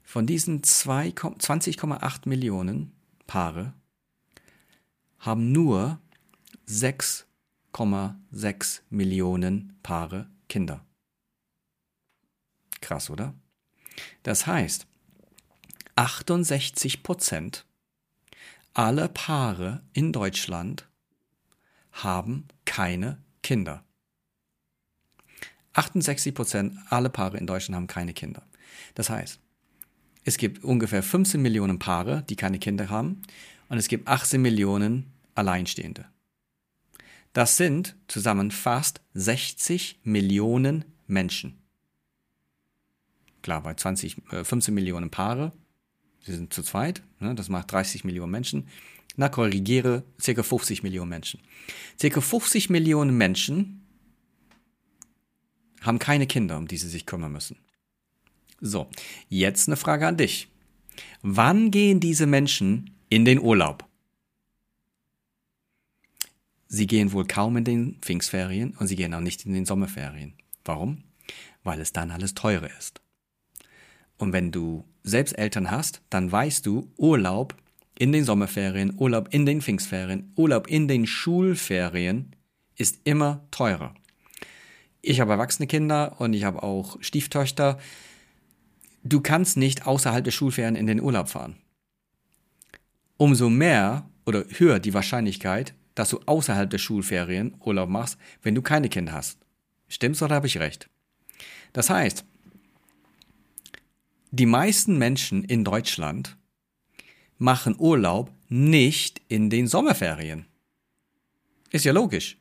Von 0.05 0.27
diesen 0.27 0.63
20,8 0.63 2.27
Millionen 2.31 2.93
Paare 3.27 3.75
haben 5.19 5.53
nur 5.53 6.01
6,6 6.69 8.81
Millionen 8.91 9.79
Paare 9.83 10.29
Kinder. 10.49 10.85
Krass, 12.81 13.11
oder? 13.11 13.35
Das 14.23 14.47
heißt, 14.47 14.87
68 15.97 17.03
Prozent 17.03 17.67
aller 18.73 19.09
Paare 19.09 19.83
in 19.93 20.13
Deutschland 20.13 20.89
haben 21.93 22.49
keine 22.65 23.23
Kinder. 23.43 23.85
68 25.75 26.35
Prozent 26.35 26.79
aller 26.91 27.09
Paare 27.09 27.39
in 27.39 27.47
Deutschland 27.47 27.77
haben 27.77 27.87
keine 27.87 28.15
Kinder. 28.15 28.43
Das 28.95 29.11
heißt, 29.11 29.41
es 30.25 30.39
gibt 30.39 30.65
ungefähr 30.65 31.03
15 31.03 31.41
Millionen 31.41 31.79
Paare, 31.79 32.25
die 32.29 32.37
keine 32.37 32.59
Kinder 32.59 32.89
haben, 32.89 33.23
und 33.69 33.79
es 33.79 33.89
gibt 33.89 34.09
18 34.09 34.41
Millionen 34.41 35.13
Alleinstehende. 35.35 36.07
Das 37.35 37.57
sind 37.57 37.97
zusammen 38.07 38.53
fast 38.53 39.01
60 39.15 40.01
Millionen 40.05 40.85
Menschen. 41.09 41.59
Klar, 43.43 43.63
bei 43.63 43.75
20, 43.75 44.33
äh, 44.33 44.45
15 44.45 44.73
Millionen 44.73 45.11
Paare, 45.11 45.53
sie 46.23 46.33
sind 46.33 46.55
zu 46.55 46.63
zweit, 46.63 47.03
ne, 47.19 47.35
das 47.35 47.49
macht 47.49 47.73
30 47.73 48.05
Millionen 48.05 48.31
Menschen. 48.31 48.69
Na, 49.17 49.29
korrigiere, 49.29 50.05
circa 50.21 50.45
50 50.45 50.85
Millionen 50.85 51.11
Menschen. 51.11 51.41
Circa 52.01 52.21
50 52.21 52.71
Millionen 52.71 53.17
Menschen 53.17 53.85
haben 55.83 55.99
keine 55.99 56.29
Kinder, 56.29 56.57
um 56.57 56.69
die 56.69 56.79
sie 56.79 56.89
sich 56.89 57.05
kümmern 57.05 57.33
müssen. 57.33 57.59
So, 58.61 58.89
jetzt 59.29 59.69
eine 59.69 59.77
Frage 59.77 60.07
an 60.07 60.17
dich. 60.17 60.49
Wann 61.23 61.73
gehen 61.73 61.99
diese 61.99 62.27
Menschen 62.27 62.95
in 63.09 63.25
den 63.25 63.41
Urlaub? 63.41 63.85
Sie 66.75 66.89
gehen 66.89 67.13
wohl 67.13 67.25
kaum 67.25 67.57
in 67.57 67.63
den 67.63 67.99
Pfingstferien 68.01 68.75
und 68.81 68.89
sie 68.89 68.97
gehen 68.97 69.15
auch 69.15 69.21
nicht 69.21 69.47
in 69.47 69.53
den 69.53 69.65
Sommerferien. 69.65 70.35
Warum? 70.65 71.05
Weil 71.63 71.81
es 71.81 71.93
dann 71.93 72.11
alles 72.11 72.35
teurer 72.35 72.69
ist. 72.77 73.01
Und 74.19 74.33
wenn 74.33 74.51
du 74.51 74.85
selbst 75.05 75.39
Eltern 75.39 75.71
hast, 75.71 76.03
dann 76.11 76.33
weißt 76.33 76.67
du, 76.67 76.91
Urlaub 76.97 77.55
in 77.97 78.11
den 78.11 78.25
Sommerferien, 78.25 78.93
Urlaub 78.97 79.29
in 79.33 79.47
den 79.47 79.63
Pfingstferien, 79.63 80.33
Urlaub 80.35 80.67
in 80.67 80.89
den 80.89 81.07
Schulferien 81.07 82.35
ist 82.75 82.99
immer 83.05 83.47
teurer. 83.53 83.95
Ich 85.01 85.21
habe 85.21 85.31
erwachsene 85.31 85.69
Kinder 85.69 86.17
und 86.19 86.33
ich 86.33 86.43
habe 86.43 86.65
auch 86.65 86.97
Stieftöchter. 87.01 87.79
Du 89.05 89.21
kannst 89.21 89.57
nicht 89.57 89.87
außerhalb 89.87 90.25
der 90.25 90.33
Schulferien 90.33 90.75
in 90.75 90.89
den 90.89 91.01
Urlaub 91.01 91.29
fahren. 91.29 91.55
Umso 93.17 93.49
mehr 93.49 94.11
oder 94.27 94.45
höher 94.49 94.81
die 94.81 94.93
Wahrscheinlichkeit, 94.93 95.73
dass 95.95 96.11
du 96.11 96.21
außerhalb 96.27 96.69
der 96.69 96.79
Schulferien 96.79 97.55
Urlaub 97.61 97.89
machst, 97.89 98.19
wenn 98.43 98.55
du 98.55 98.63
keine 98.63 98.89
Kinder 98.89 99.13
hast. 99.13 99.39
Stimmt's 99.89 100.23
oder 100.23 100.35
habe 100.35 100.47
ich 100.47 100.59
recht? 100.59 100.89
Das 101.73 101.91
heißt, 101.91 102.25
die 104.31 104.47
meisten 104.47 104.99
Menschen 104.99 105.45
in 105.45 105.65
Deutschland 105.65 106.37
machen 107.39 107.77
Urlaub 107.79 108.33
nicht 108.49 109.21
in 109.29 109.51
den 109.51 109.67
Sommerferien. 109.67 110.47
Ist 111.71 111.85
ja 111.85 111.93
logisch. 111.93 112.39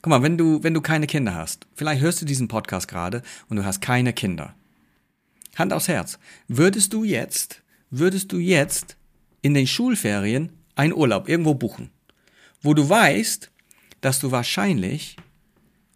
Guck 0.00 0.10
mal, 0.10 0.22
wenn 0.22 0.36
du, 0.36 0.62
wenn 0.62 0.74
du 0.74 0.80
keine 0.80 1.06
Kinder 1.06 1.34
hast, 1.34 1.66
vielleicht 1.74 2.02
hörst 2.02 2.20
du 2.20 2.26
diesen 2.26 2.48
Podcast 2.48 2.88
gerade 2.88 3.22
und 3.48 3.56
du 3.56 3.64
hast 3.64 3.80
keine 3.80 4.12
Kinder. 4.12 4.54
Hand 5.56 5.72
aufs 5.72 5.88
Herz. 5.88 6.18
Würdest 6.48 6.92
du 6.92 7.04
jetzt, 7.04 7.62
würdest 7.90 8.32
du 8.32 8.38
jetzt 8.38 8.96
in 9.42 9.54
den 9.54 9.66
Schulferien 9.66 10.50
einen 10.74 10.92
Urlaub 10.92 11.28
irgendwo 11.28 11.54
buchen, 11.54 11.90
wo 12.62 12.74
du 12.74 12.88
weißt, 12.88 13.50
dass 14.00 14.20
du 14.20 14.30
wahrscheinlich 14.30 15.16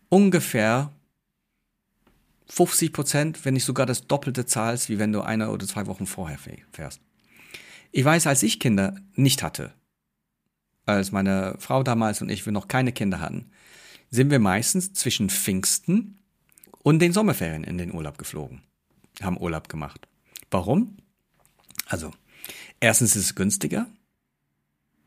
ungefähr 0.09 0.93
50 2.49 2.93
Prozent, 2.93 3.45
wenn 3.45 3.55
nicht 3.55 3.65
sogar 3.65 3.87
das 3.87 4.07
Doppelte 4.07 4.47
zahlst, 4.47 4.89
wie 4.89 4.99
wenn 4.99 5.13
du 5.13 5.23
eine 5.23 5.51
oder 5.51 5.67
zwei 5.67 5.87
Wochen 5.87 6.07
vorher 6.07 6.39
fährst. 6.71 7.01
Ich 7.93 8.05
weiß, 8.05 8.27
als 8.27 8.43
ich 8.43 8.61
Kinder 8.61 8.97
nicht 9.15 9.43
hatte, 9.43 9.73
als 10.85 11.13
meine 11.13 11.57
Frau 11.59 11.83
damals 11.83 12.23
und 12.23 12.29
ich 12.29 12.45
wir 12.47 12.53
noch 12.53 12.69
keine 12.69 12.93
Kinder 12.93 13.21
hatten, 13.21 13.51
sind 14.11 14.31
wir 14.31 14.39
meistens 14.39 14.93
zwischen 14.93 15.31
Pfingsten 15.31 16.19
und 16.83 17.01
den 17.01 17.13
Sommerferien 17.13 17.65
in 17.65 17.79
den 17.79 17.93
Urlaub 17.93 18.19
geflogen, 18.19 18.63
haben 19.21 19.39
Urlaub 19.39 19.69
gemacht. 19.69 20.07
Warum? 20.51 20.97
Also, 21.87 22.13
erstens 22.79 23.17
ist 23.17 23.25
es 23.25 23.35
günstiger, 23.35 23.87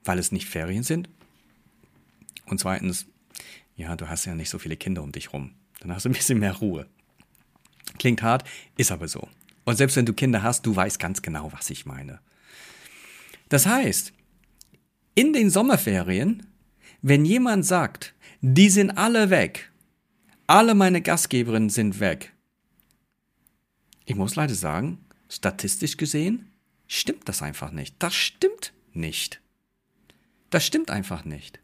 weil 0.04 0.20
es 0.20 0.34
nicht 0.34 0.50
Ferien 0.50 0.84
sind. 0.84 1.10
Und 2.50 2.60
zweitens, 2.60 3.06
ja, 3.76 3.96
du 3.96 4.10
hast 4.10 4.26
ja 4.26 4.36
nicht 4.36 4.50
so 4.50 4.60
viele 4.60 4.76
Kinder 4.76 5.04
um 5.04 5.12
dich 5.12 5.32
rum. 5.34 5.56
Dann 5.80 5.94
hast 5.94 6.06
du 6.06 6.10
ein 6.10 6.14
bisschen 6.14 6.40
mehr 6.40 6.54
Ruhe. 6.54 6.88
Klingt 7.98 8.22
hart, 8.22 8.44
ist 8.78 8.92
aber 8.92 9.08
so. 9.08 9.28
Und 9.66 9.78
selbst 9.78 9.96
wenn 9.96 10.06
du 10.06 10.14
Kinder 10.14 10.44
hast, 10.44 10.66
du 10.66 10.76
weißt 10.76 11.00
ganz 11.00 11.22
genau, 11.22 11.52
was 11.54 11.70
ich 11.70 11.86
meine. 11.86 12.20
Das 13.50 13.66
heißt, 13.66 14.14
in 15.16 15.34
den 15.34 15.50
Sommerferien, 15.50 16.46
wenn 17.02 17.26
jemand 17.26 17.66
sagt, 17.66 18.14
die 18.42 18.70
sind 18.70 18.92
alle 18.92 19.30
weg. 19.30 19.72
Alle 20.48 20.76
meine 20.76 21.02
Gastgeberinnen 21.02 21.70
sind 21.70 22.00
weg. 22.00 22.34
Ich 24.06 24.16
muss 24.16 24.36
leider 24.36 24.56
sagen, 24.56 25.06
statistisch 25.30 25.98
gesehen 25.98 26.52
stimmt 26.88 27.30
das 27.30 27.42
einfach 27.42 27.72
nicht. 27.72 27.96
Das 28.00 28.16
stimmt 28.16 28.74
nicht. 28.94 29.42
Das 30.50 30.66
stimmt 30.66 30.90
einfach 30.90 31.26
nicht. 31.26 31.60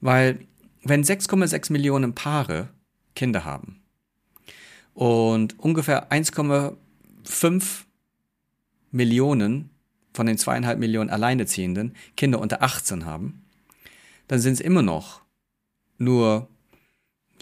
Weil 0.00 0.46
wenn 0.82 1.04
6,6 1.04 1.72
Millionen 1.72 2.14
Paare 2.14 2.68
Kinder 3.14 3.44
haben 3.44 3.82
und 4.94 5.58
ungefähr 5.58 6.10
1,5 6.10 7.84
Millionen 8.90 9.70
von 10.12 10.26
den 10.26 10.38
zweieinhalb 10.38 10.78
Millionen 10.78 11.10
Alleinerziehenden 11.10 11.94
Kinder 12.16 12.40
unter 12.40 12.62
18 12.62 13.04
haben, 13.04 13.44
dann 14.28 14.40
sind 14.40 14.54
es 14.54 14.60
immer 14.60 14.82
noch 14.82 15.22
nur 15.98 16.48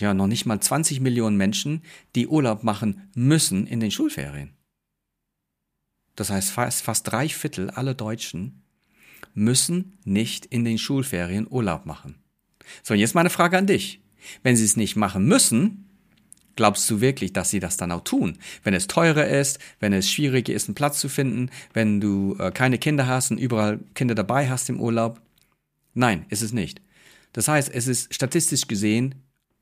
ja 0.00 0.14
noch 0.14 0.26
nicht 0.26 0.46
mal 0.46 0.60
20 0.60 1.00
Millionen 1.00 1.36
Menschen, 1.36 1.82
die 2.14 2.26
Urlaub 2.26 2.62
machen 2.62 3.08
müssen 3.14 3.66
in 3.66 3.80
den 3.80 3.90
Schulferien. 3.90 4.54
Das 6.16 6.30
heißt, 6.30 6.50
fast, 6.50 6.82
fast 6.82 7.10
drei 7.10 7.28
Viertel 7.28 7.70
aller 7.70 7.94
Deutschen 7.94 8.62
müssen 9.34 9.98
nicht 10.04 10.46
in 10.46 10.64
den 10.64 10.78
Schulferien 10.78 11.46
Urlaub 11.48 11.86
machen. 11.86 12.16
So, 12.82 12.94
und 12.94 13.00
jetzt 13.00 13.14
meine 13.14 13.30
Frage 13.30 13.58
an 13.58 13.66
dich. 13.66 14.00
Wenn 14.42 14.56
sie 14.56 14.64
es 14.64 14.76
nicht 14.76 14.96
machen 14.96 15.26
müssen, 15.26 15.88
glaubst 16.56 16.90
du 16.90 17.00
wirklich, 17.00 17.32
dass 17.32 17.50
sie 17.50 17.60
das 17.60 17.76
dann 17.76 17.92
auch 17.92 18.02
tun? 18.02 18.36
Wenn 18.64 18.74
es 18.74 18.88
teurer 18.88 19.26
ist, 19.26 19.58
wenn 19.80 19.92
es 19.92 20.10
schwieriger 20.10 20.52
ist, 20.52 20.68
einen 20.68 20.74
Platz 20.74 20.98
zu 20.98 21.08
finden, 21.08 21.50
wenn 21.72 22.00
du 22.00 22.36
äh, 22.38 22.50
keine 22.50 22.78
Kinder 22.78 23.06
hast 23.06 23.30
und 23.30 23.38
überall 23.38 23.78
Kinder 23.94 24.14
dabei 24.14 24.48
hast 24.48 24.68
im 24.68 24.80
Urlaub? 24.80 25.20
Nein, 25.94 26.26
ist 26.28 26.42
es 26.42 26.52
nicht. 26.52 26.80
Das 27.32 27.48
heißt, 27.48 27.70
es 27.72 27.86
ist 27.86 28.12
statistisch 28.12 28.66
gesehen 28.66 29.14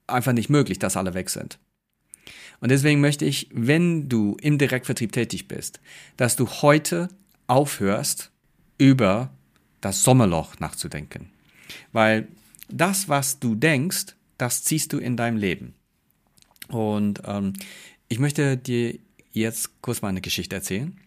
einfach 0.07 0.33
nicht 0.33 0.49
möglich, 0.49 0.79
dass 0.79 0.97
alle 0.97 1.15
weg 1.15 1.31
sind. 1.31 1.59
Und 2.61 2.71
deswegen 2.71 3.01
möchte 3.01 3.25
ich, 3.25 3.49
wenn 3.53 4.09
du 4.09 4.37
im 4.41 4.59
Direktvertrieb 4.59 5.13
tätig 5.13 5.49
bist, 5.49 5.81
dass 6.17 6.37
du 6.37 6.49
heute 6.49 7.09
aufhörst, 7.47 8.31
über 8.79 9.31
das 9.81 10.03
Sommerloch 10.03 10.59
nachzudenken. 10.59 11.31
Weil 11.93 12.29
das, 12.69 13.09
was 13.09 13.39
du 13.39 13.55
denkst, 13.55 14.17
das 14.39 14.65
ziehst 14.65 14.93
du 14.93 14.99
in 14.99 15.17
deinem 15.17 15.37
Leben. 15.37 15.75
Und 16.69 17.23
ähm, 17.25 17.53
ich 18.09 18.19
möchte 18.19 18.57
dir 18.57 18.99
jetzt 19.33 19.83
kurz 19.83 20.03
mal 20.03 20.09
eine 20.09 20.21
Geschichte 20.21 20.57
erzählen 20.57 20.99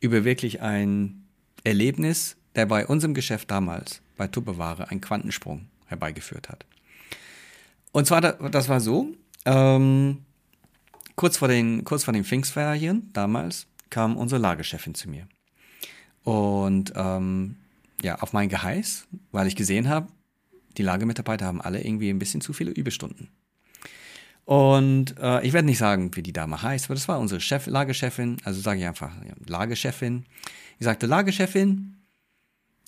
über 0.00 0.24
wirklich 0.24 0.60
ein 0.60 1.24
Erlebnis, 1.64 2.36
der 2.54 2.66
bei 2.66 2.86
unserem 2.86 3.14
Geschäft 3.14 3.50
damals 3.50 4.02
bei 4.16 4.28
Tupperware 4.28 4.90
einen 4.90 5.00
Quantensprung 5.00 5.66
herbeigeführt 5.86 6.48
hat. 6.48 6.64
Und 7.92 8.06
zwar, 8.06 8.20
das 8.20 8.68
war 8.68 8.80
so, 8.80 9.14
ähm, 9.44 10.24
kurz, 11.16 11.38
vor 11.38 11.48
den, 11.48 11.84
kurz 11.84 12.04
vor 12.04 12.12
den 12.12 12.24
Pfingstferien 12.24 13.10
damals 13.12 13.66
kam 13.90 14.16
unsere 14.16 14.40
Lagerchefin 14.40 14.94
zu 14.94 15.08
mir. 15.08 15.26
Und 16.24 16.92
ähm, 16.96 17.56
ja, 18.02 18.16
auf 18.16 18.32
mein 18.32 18.48
Geheiß, 18.48 19.06
weil 19.32 19.46
ich 19.46 19.56
gesehen 19.56 19.88
habe, 19.88 20.08
die 20.78 20.82
Lagermitarbeiter 20.82 21.46
haben 21.46 21.60
alle 21.60 21.82
irgendwie 21.82 22.10
ein 22.10 22.18
bisschen 22.18 22.40
zu 22.40 22.52
viele 22.52 22.70
Überstunden. 22.70 23.28
Und 24.44 25.16
äh, 25.18 25.44
ich 25.44 25.52
werde 25.52 25.66
nicht 25.66 25.78
sagen, 25.78 26.14
wie 26.14 26.22
die 26.22 26.32
Dame 26.32 26.62
heißt, 26.62 26.86
aber 26.86 26.94
das 26.94 27.08
war 27.08 27.18
unsere 27.18 27.40
Chef, 27.40 27.66
Lagerchefin. 27.66 28.36
Also 28.44 28.60
sage 28.60 28.78
ich 28.78 28.86
einfach 28.86 29.12
ja, 29.24 29.34
Lagerchefin. 29.46 30.24
Ich 30.78 30.84
sagte, 30.84 31.06
Lagerchefin, 31.06 31.96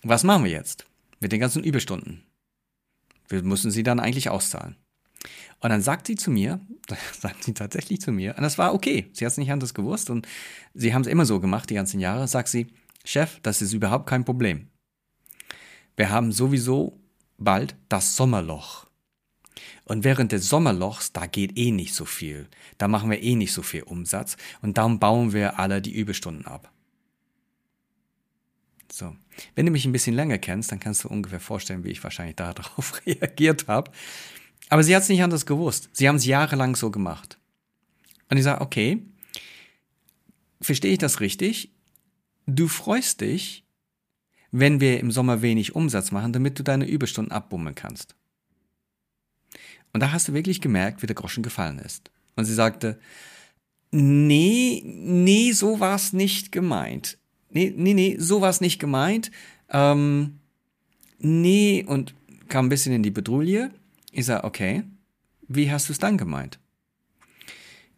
was 0.05 0.23
machen 0.23 0.45
wir 0.45 0.53
jetzt 0.53 0.87
mit 1.19 1.33
den 1.33 1.41
ganzen 1.41 1.65
Überstunden? 1.65 2.23
Wir 3.29 3.43
müssen 3.43 3.73
sie 3.73 3.83
dann 3.83 3.99
eigentlich 3.99 4.31
auszahlen. 4.31 4.77
Und 5.61 5.71
dann 5.71 5.83
sagt 5.83 6.07
sie 6.07 6.15
zu 6.15 6.31
mir, 6.31 6.61
sagt 7.19 7.43
sie 7.43 7.55
tatsächlich 7.55 8.01
zu 8.01 8.13
mir, 8.13 8.37
und 8.37 8.45
das 8.45 8.57
war 8.57 8.73
okay, 8.73 9.11
sie 9.13 9.25
hat 9.25 9.33
es 9.33 9.39
nicht 9.39 9.51
anders 9.51 9.75
gewusst 9.75 10.11
und 10.11 10.29
sie 10.75 10.95
haben 10.95 11.03
es 11.03 11.09
immer 11.09 11.27
so 11.27 11.41
gemacht 11.41 11.69
die 11.71 11.75
ganzen 11.75 11.99
Jahre, 11.99 12.29
sagt 12.29 12.49
sie, 12.49 12.69
Chef, 13.05 13.41
das 13.43 13.63
ist 13.63 13.73
überhaupt 13.73 14.07
kein 14.07 14.25
Problem. 14.25 14.69
Wir 15.97 16.11
haben 16.11 16.31
sowieso 16.31 17.01
bald 17.39 17.77
das 17.89 18.17
Sommerloch. 18.17 18.87
Und 19.85 20.05
während 20.05 20.33
des 20.33 20.49
Sommerlochs, 20.49 21.13
da 21.13 21.27
geht 21.27 21.57
eh 21.57 21.71
nicht 21.71 21.95
so 21.95 22.05
viel. 22.05 22.49
Da 22.77 22.89
machen 22.89 23.11
wir 23.11 23.23
eh 23.23 23.35
nicht 23.35 23.53
so 23.53 23.63
viel 23.63 23.83
Umsatz 23.83 24.37
und 24.61 24.77
darum 24.77 24.99
bauen 24.99 25.33
wir 25.33 25.59
alle 25.59 25.81
die 25.81 25.95
Überstunden 25.95 26.45
ab. 26.45 26.71
So. 28.93 29.17
Wenn 29.55 29.67
du 29.67 29.73
mich 29.73 29.85
ein 29.85 29.93
bisschen 29.93 30.15
länger 30.15 30.39
kennst, 30.39 30.73
dann 30.73 30.81
kannst 30.81 31.05
du 31.05 31.09
ungefähr 31.09 31.41
vorstellen, 31.41 31.85
wie 31.85 31.91
ich 31.91 32.03
wahrscheinlich 32.03 32.37
darauf 32.37 33.01
reagiert 33.07 33.69
habe. 33.69 33.91
Aber 34.69 34.83
sie 34.83 34.95
hat 34.95 35.03
es 35.03 35.09
nicht 35.09 35.23
anders 35.23 35.47
gewusst. 35.47 35.89
Sie 35.93 36.09
haben 36.09 36.17
es 36.17 36.27
jahrelang 36.27 36.77
so 36.77 36.91
gemacht. 36.91 37.39
Und 38.29 38.37
ich 38.37 38.45
sage, 38.45 38.61
okay, 38.61 39.03
verstehe 40.61 40.93
ich 40.93 40.99
das 40.99 41.21
richtig? 41.21 41.73
Du 42.47 42.69
freust 42.69 43.21
dich, 43.21 43.65
wenn 44.51 44.81
wir 44.81 45.01
im 45.01 45.11
Sommer 45.11 45.43
wenig 45.43 45.75
Umsatz 45.75 46.11
machen, 46.11 46.33
damit 46.33 46.59
du 46.59 46.63
deine 46.63 46.89
Überstunden 46.89 47.33
abbummeln 47.33 47.75
kannst. 47.75 48.15
Und 49.93 50.01
da 50.01 50.13
hast 50.13 50.29
du 50.29 50.35
wirklich 50.35 50.61
gemerkt, 50.61 51.03
wie 51.03 51.07
der 51.07 51.17
Groschen 51.17 51.43
gefallen 51.43 51.79
ist. 51.79 52.11
Und 52.37 52.45
sie 52.45 52.55
sagte, 52.55 52.99
nee, 53.91 54.83
nee, 54.85 55.53
so 55.53 55.81
war's 55.81 56.13
nicht 56.13 56.53
gemeint. 56.53 57.19
Nee, 57.51 57.73
nee, 57.77 57.95
nee, 57.95 58.17
so 58.19 58.41
war's 58.41 58.61
nicht 58.61 58.79
gemeint. 58.79 59.31
Ähm, 59.71 60.39
nee, 61.19 61.85
und 61.87 62.15
kam 62.49 62.67
ein 62.67 62.69
bisschen 62.69 62.93
in 62.93 63.03
die 63.03 63.11
Bedrulle. 63.11 63.71
Ich 64.13 64.27
sag, 64.27 64.45
okay, 64.45 64.85
wie 65.49 65.71
hast 65.71 65.89
du 65.89 65.93
es 65.93 65.99
dann 65.99 66.19
gemeint? 66.19 66.59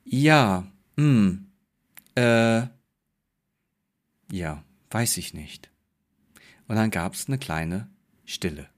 Ja, 0.05 0.67
hm, 0.97 1.47
äh, 2.15 2.63
ja, 4.33 4.65
weiß 4.91 5.17
ich 5.19 5.35
nicht. 5.35 5.70
Und 6.71 6.77
dann 6.77 6.93
gab's 6.93 7.27
eine 7.27 7.37
kleine 7.37 7.89
Stille. 8.25 8.69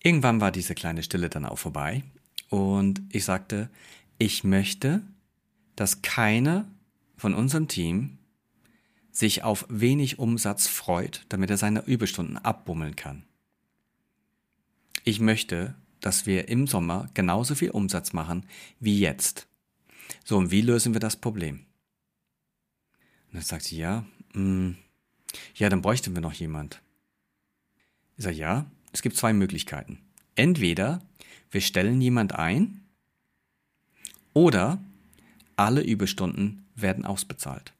Irgendwann 0.00 0.40
war 0.40 0.52
diese 0.52 0.76
kleine 0.76 1.02
Stille 1.02 1.28
dann 1.28 1.44
auch 1.44 1.58
vorbei 1.58 2.04
und 2.50 3.02
ich 3.08 3.24
sagte, 3.24 3.68
ich 4.16 4.44
möchte, 4.44 5.02
dass 5.74 6.02
keiner 6.02 6.68
von 7.16 7.34
unserem 7.34 7.66
Team 7.66 8.18
sich 9.10 9.42
auf 9.42 9.66
wenig 9.68 10.20
Umsatz 10.20 10.68
freut, 10.68 11.26
damit 11.30 11.50
er 11.50 11.56
seine 11.56 11.80
Überstunden 11.80 12.36
abbummeln 12.36 12.94
kann. 12.94 13.24
Ich 15.02 15.18
möchte, 15.18 15.74
dass 15.98 16.26
wir 16.26 16.46
im 16.48 16.68
Sommer 16.68 17.10
genauso 17.12 17.56
viel 17.56 17.70
Umsatz 17.70 18.12
machen 18.12 18.46
wie 18.78 19.00
jetzt. 19.00 19.48
So, 20.24 20.36
und 20.36 20.52
wie 20.52 20.60
lösen 20.60 20.92
wir 20.92 21.00
das 21.00 21.16
Problem? 21.16 21.66
Und 23.26 23.34
dann 23.34 23.42
sagt 23.42 23.64
sie, 23.64 23.78
ja, 23.78 24.04
mh, 24.34 24.44
mm, 24.44 24.76
ja, 25.54 25.68
dann 25.68 25.82
bräuchten 25.82 26.14
wir 26.14 26.22
noch 26.22 26.32
jemand. 26.32 26.80
Ich 28.16 28.24
sage, 28.24 28.36
ja, 28.36 28.66
es 28.92 29.02
gibt 29.02 29.16
zwei 29.16 29.32
Möglichkeiten. 29.32 29.98
Entweder 30.34 31.00
wir 31.50 31.60
stellen 31.60 32.00
jemand 32.00 32.34
ein 32.34 32.82
oder 34.32 34.82
alle 35.56 35.82
Überstunden 35.82 36.66
werden 36.74 37.04
ausbezahlt. 37.04 37.72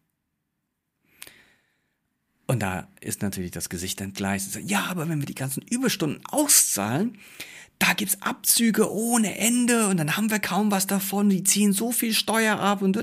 Und 2.46 2.60
da 2.60 2.88
ist 3.00 3.22
natürlich 3.22 3.52
das 3.52 3.68
Gesicht 3.68 4.00
entgleist. 4.00 4.56
Ja, 4.64 4.86
aber 4.86 5.08
wenn 5.08 5.20
wir 5.20 5.26
die 5.26 5.36
ganzen 5.36 5.62
Überstunden 5.62 6.20
auszahlen, 6.26 7.16
da 7.78 7.94
gibt 7.94 8.10
es 8.10 8.22
Abzüge 8.22 8.92
ohne 8.92 9.38
Ende 9.38 9.86
und 9.86 9.96
dann 9.96 10.16
haben 10.16 10.30
wir 10.30 10.40
kaum 10.40 10.70
was 10.70 10.86
davon. 10.86 11.30
Die 11.30 11.44
ziehen 11.44 11.72
so 11.72 11.92
viel 11.92 12.12
Steuer 12.12 12.58
ab 12.58 12.82
und 12.82 12.96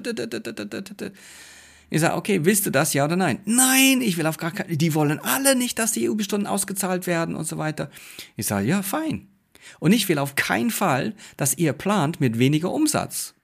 ich 1.89 2.02
sage, 2.02 2.15
okay, 2.15 2.43
willst 2.43 2.65
du 2.65 2.69
das, 2.69 2.93
ja 2.93 3.06
oder 3.06 3.15
nein? 3.15 3.39
Nein, 3.45 4.02
ich 4.02 4.17
will 4.17 4.26
auf 4.26 4.38
gar 4.38 4.52
keinen, 4.52 4.78
die 4.78 4.93
wollen 4.93 5.19
alle 5.19 5.56
nicht, 5.56 5.80
dass 5.80 5.93
die 5.93 6.06
Überstunden 6.06 6.47
ausgezahlt 6.47 7.08
werden 7.08 7.36
und 7.36 7.45
so 7.45 7.58
weiter. 7.58 7.89
Ich 8.36 8.45
sage, 8.45 8.67
ja, 8.67 8.82
fein. 8.82 9.28
Und 9.80 9.91
ich 9.91 10.08
will 10.10 10.17
auf 10.17 10.36
keinen 10.36 10.71
Fall, 10.71 11.15
dass 11.38 11.58
ihr 11.58 11.73
plant 11.73 12.19
mit 12.19 12.39
weniger 12.39 12.71
Umsatz. 12.71 13.36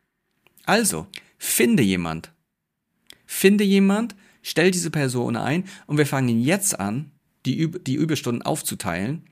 Also, 0.65 1.07
finde 1.37 1.83
jemand. 1.83 2.31
Finde 3.25 3.63
jemand, 3.63 4.15
stell 4.41 4.71
diese 4.71 4.91
Person 4.91 5.35
ein 5.35 5.65
und 5.87 5.97
wir 5.97 6.05
fangen 6.05 6.41
jetzt 6.41 6.79
an, 6.79 7.11
die, 7.45 7.71
die 7.71 7.95
Überstunden 7.95 8.41
aufzuteilen, 8.41 9.23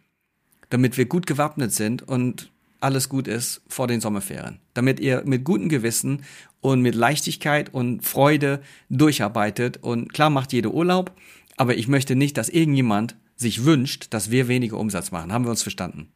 damit 0.69 0.97
wir 0.97 1.05
gut 1.05 1.27
gewappnet 1.27 1.73
sind 1.73 2.01
und 2.01 2.51
alles 2.81 3.09
gut 3.09 3.27
ist 3.27 3.61
vor 3.67 3.87
den 3.87 4.01
Sommerferien. 4.01 4.59
Damit 4.73 4.99
ihr 4.99 5.23
mit 5.25 5.43
gutem 5.43 5.69
Gewissen 5.69 6.23
und 6.61 6.81
mit 6.81 6.95
Leichtigkeit 6.95 7.73
und 7.73 8.05
Freude 8.05 8.61
durcharbeitet. 8.89 9.77
Und 9.77 10.13
klar 10.13 10.29
macht 10.29 10.53
jeder 10.53 10.73
Urlaub, 10.73 11.11
aber 11.57 11.75
ich 11.75 11.87
möchte 11.87 12.15
nicht, 12.15 12.37
dass 12.37 12.49
irgendjemand 12.49 13.15
sich 13.35 13.65
wünscht, 13.65 14.07
dass 14.11 14.31
wir 14.31 14.47
weniger 14.47 14.77
Umsatz 14.77 15.11
machen. 15.11 15.33
Haben 15.33 15.45
wir 15.45 15.49
uns 15.51 15.63
verstanden? 15.63 16.09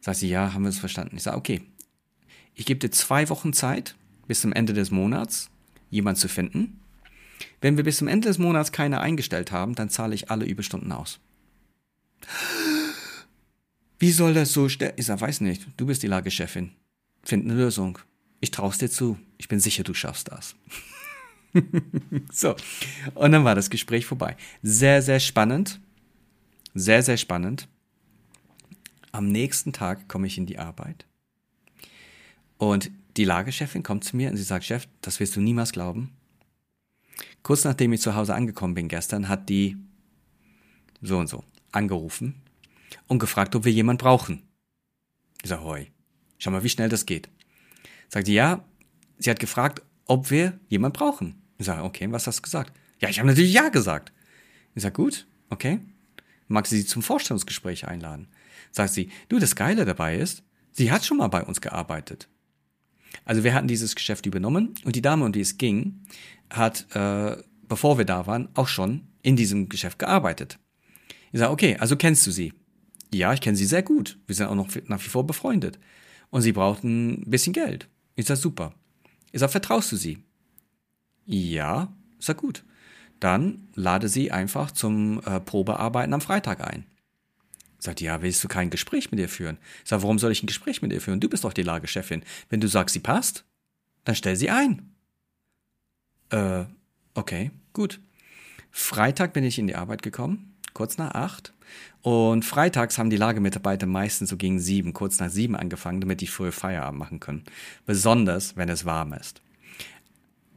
Sagt 0.00 0.18
sie, 0.18 0.28
ja, 0.28 0.52
haben 0.52 0.62
wir 0.62 0.68
uns 0.68 0.78
verstanden. 0.78 1.16
Ich 1.16 1.22
sage, 1.22 1.36
okay, 1.36 1.62
ich 2.54 2.66
gebe 2.66 2.78
dir 2.78 2.90
zwei 2.90 3.28
Wochen 3.28 3.52
Zeit, 3.52 3.96
bis 4.28 4.42
zum 4.42 4.52
Ende 4.52 4.72
des 4.72 4.90
Monats 4.90 5.50
jemand 5.90 6.18
zu 6.18 6.28
finden. 6.28 6.78
Wenn 7.60 7.76
wir 7.76 7.84
bis 7.84 7.98
zum 7.98 8.08
Ende 8.08 8.28
des 8.28 8.38
Monats 8.38 8.72
keine 8.72 9.00
eingestellt 9.00 9.52
haben, 9.52 9.74
dann 9.74 9.90
zahle 9.90 10.14
ich 10.14 10.30
alle 10.30 10.44
Überstunden 10.44 10.92
aus. 10.92 11.20
Wie 13.98 14.12
soll 14.12 14.34
das 14.34 14.52
so 14.52 14.68
schnell? 14.68 14.94
Ich 14.96 15.06
sag, 15.06 15.20
weiß 15.20 15.40
nicht. 15.42 15.66
Du 15.76 15.86
bist 15.86 16.02
die 16.02 16.06
Lagechefin. 16.06 16.70
Find 17.22 17.44
eine 17.44 17.54
Lösung. 17.54 17.98
Ich 18.40 18.50
trau's 18.50 18.78
dir 18.78 18.90
zu. 18.90 19.18
Ich 19.40 19.48
bin 19.48 19.58
sicher, 19.58 19.84
du 19.84 19.94
schaffst 19.94 20.30
das. 20.30 20.54
so. 22.30 22.54
Und 23.14 23.32
dann 23.32 23.42
war 23.42 23.54
das 23.54 23.70
Gespräch 23.70 24.04
vorbei. 24.04 24.36
Sehr, 24.62 25.00
sehr 25.00 25.18
spannend. 25.18 25.80
Sehr, 26.74 27.02
sehr 27.02 27.16
spannend. 27.16 27.66
Am 29.12 29.32
nächsten 29.32 29.72
Tag 29.72 30.08
komme 30.08 30.26
ich 30.26 30.36
in 30.36 30.44
die 30.44 30.58
Arbeit. 30.58 31.06
Und 32.58 32.90
die 33.16 33.24
Lagechefin 33.24 33.82
kommt 33.82 34.04
zu 34.04 34.14
mir 34.14 34.28
und 34.28 34.36
sie 34.36 34.42
sagt, 34.42 34.66
Chef, 34.66 34.86
das 35.00 35.20
wirst 35.20 35.36
du 35.36 35.40
niemals 35.40 35.72
glauben. 35.72 36.10
Kurz 37.42 37.64
nachdem 37.64 37.94
ich 37.94 38.02
zu 38.02 38.14
Hause 38.14 38.34
angekommen 38.34 38.74
bin 38.74 38.88
gestern, 38.88 39.30
hat 39.30 39.48
die 39.48 39.78
so 41.00 41.16
und 41.16 41.28
so 41.28 41.44
angerufen 41.72 42.42
und 43.06 43.20
gefragt, 43.20 43.56
ob 43.56 43.64
wir 43.64 43.72
jemand 43.72 44.02
brauchen. 44.02 44.42
Ich 45.42 45.48
sage, 45.48 45.64
hoi, 45.64 45.86
schau 46.36 46.50
mal, 46.50 46.62
wie 46.62 46.68
schnell 46.68 46.90
das 46.90 47.06
geht. 47.06 47.30
Sagt 48.10 48.26
sie, 48.26 48.34
ja, 48.34 48.62
sie 49.20 49.30
hat 49.30 49.38
gefragt, 49.38 49.82
ob 50.06 50.30
wir 50.30 50.58
jemand 50.68 50.94
brauchen. 50.94 51.40
Ich 51.58 51.66
sage, 51.66 51.84
okay, 51.84 52.10
was 52.10 52.26
hast 52.26 52.38
du 52.38 52.42
gesagt? 52.42 52.72
Ja, 53.00 53.08
ich 53.08 53.18
habe 53.18 53.28
natürlich 53.28 53.52
ja 53.52 53.68
gesagt. 53.68 54.12
Ich 54.74 54.82
sage, 54.82 54.94
gut, 54.94 55.26
okay. 55.50 55.80
Mag 56.48 56.66
sie 56.66 56.78
sie 56.78 56.86
zum 56.86 57.02
Vorstellungsgespräch 57.02 57.86
einladen? 57.86 58.26
Sagt 58.72 58.92
sie, 58.92 59.10
du, 59.28 59.38
das 59.38 59.54
Geile 59.54 59.84
dabei 59.84 60.16
ist, 60.16 60.42
sie 60.72 60.90
hat 60.90 61.04
schon 61.04 61.18
mal 61.18 61.28
bei 61.28 61.44
uns 61.44 61.60
gearbeitet. 61.60 62.28
Also 63.24 63.44
wir 63.44 63.54
hatten 63.54 63.68
dieses 63.68 63.94
Geschäft 63.94 64.26
übernommen 64.26 64.74
und 64.84 64.96
die 64.96 65.02
Dame, 65.02 65.24
um 65.24 65.32
die 65.32 65.40
es 65.40 65.58
ging, 65.58 66.02
hat, 66.48 66.86
äh, 66.94 67.36
bevor 67.68 67.98
wir 67.98 68.04
da 68.04 68.26
waren, 68.26 68.48
auch 68.54 68.68
schon 68.68 69.06
in 69.22 69.36
diesem 69.36 69.68
Geschäft 69.68 69.98
gearbeitet. 69.98 70.58
Ich 71.32 71.38
sage, 71.38 71.52
okay, 71.52 71.76
also 71.78 71.96
kennst 71.96 72.26
du 72.26 72.30
sie? 72.30 72.52
Ja, 73.12 73.32
ich 73.32 73.40
kenne 73.40 73.56
sie 73.56 73.66
sehr 73.66 73.82
gut. 73.82 74.18
Wir 74.26 74.34
sind 74.34 74.46
auch 74.46 74.54
noch 74.54 74.68
nach 74.86 75.04
wie 75.04 75.08
vor 75.08 75.26
befreundet. 75.26 75.78
Und 76.30 76.42
sie 76.42 76.52
braucht 76.52 76.84
ein 76.84 77.24
bisschen 77.26 77.52
Geld. 77.52 77.88
Ich 78.14 78.26
sage, 78.26 78.40
super. 78.40 78.74
Ich 79.32 79.40
sage, 79.40 79.52
vertraust 79.52 79.92
du 79.92 79.96
sie? 79.96 80.22
Ja, 81.26 81.92
ist 82.18 82.28
ja 82.28 82.34
gut. 82.34 82.64
Dann 83.20 83.68
lade 83.74 84.08
sie 84.08 84.32
einfach 84.32 84.70
zum 84.70 85.20
äh, 85.24 85.40
Probearbeiten 85.40 86.14
am 86.14 86.20
Freitag 86.20 86.60
ein. 86.66 86.84
Sagt, 87.78 88.00
ja, 88.00 88.20
willst 88.22 88.42
du 88.44 88.48
kein 88.48 88.70
Gespräch 88.70 89.10
mit 89.10 89.20
ihr 89.20 89.28
führen? 89.28 89.58
Ich 89.84 89.90
sage, 89.90 90.02
warum 90.02 90.18
soll 90.18 90.32
ich 90.32 90.42
ein 90.42 90.46
Gespräch 90.46 90.82
mit 90.82 90.92
ihr 90.92 91.00
führen? 91.00 91.20
Du 91.20 91.28
bist 91.28 91.44
doch 91.44 91.52
die 91.52 91.62
Lagechefin. 91.62 92.22
Wenn 92.48 92.60
du 92.60 92.68
sagst, 92.68 92.92
sie 92.92 93.00
passt, 93.00 93.44
dann 94.04 94.14
stell 94.14 94.36
sie 94.36 94.50
ein. 94.50 94.94
Äh, 96.30 96.64
okay, 97.14 97.50
gut. 97.72 98.00
Freitag 98.70 99.32
bin 99.32 99.44
ich 99.44 99.58
in 99.58 99.66
die 99.66 99.76
Arbeit 99.76 100.02
gekommen, 100.02 100.56
kurz 100.74 100.98
nach 100.98 101.12
acht. 101.12 101.52
Und 102.02 102.44
freitags 102.44 102.98
haben 102.98 103.10
die 103.10 103.16
Lagemitarbeiter 103.16 103.86
meistens 103.86 104.30
so 104.30 104.36
gegen 104.36 104.58
sieben, 104.58 104.92
kurz 104.92 105.20
nach 105.20 105.30
sieben 105.30 105.56
angefangen, 105.56 106.00
damit 106.00 106.20
die 106.20 106.26
frühe 106.26 106.52
Feierabend 106.52 106.98
machen 106.98 107.20
können. 107.20 107.44
Besonders, 107.86 108.56
wenn 108.56 108.68
es 108.68 108.84
warm 108.84 109.12
ist. 109.12 109.42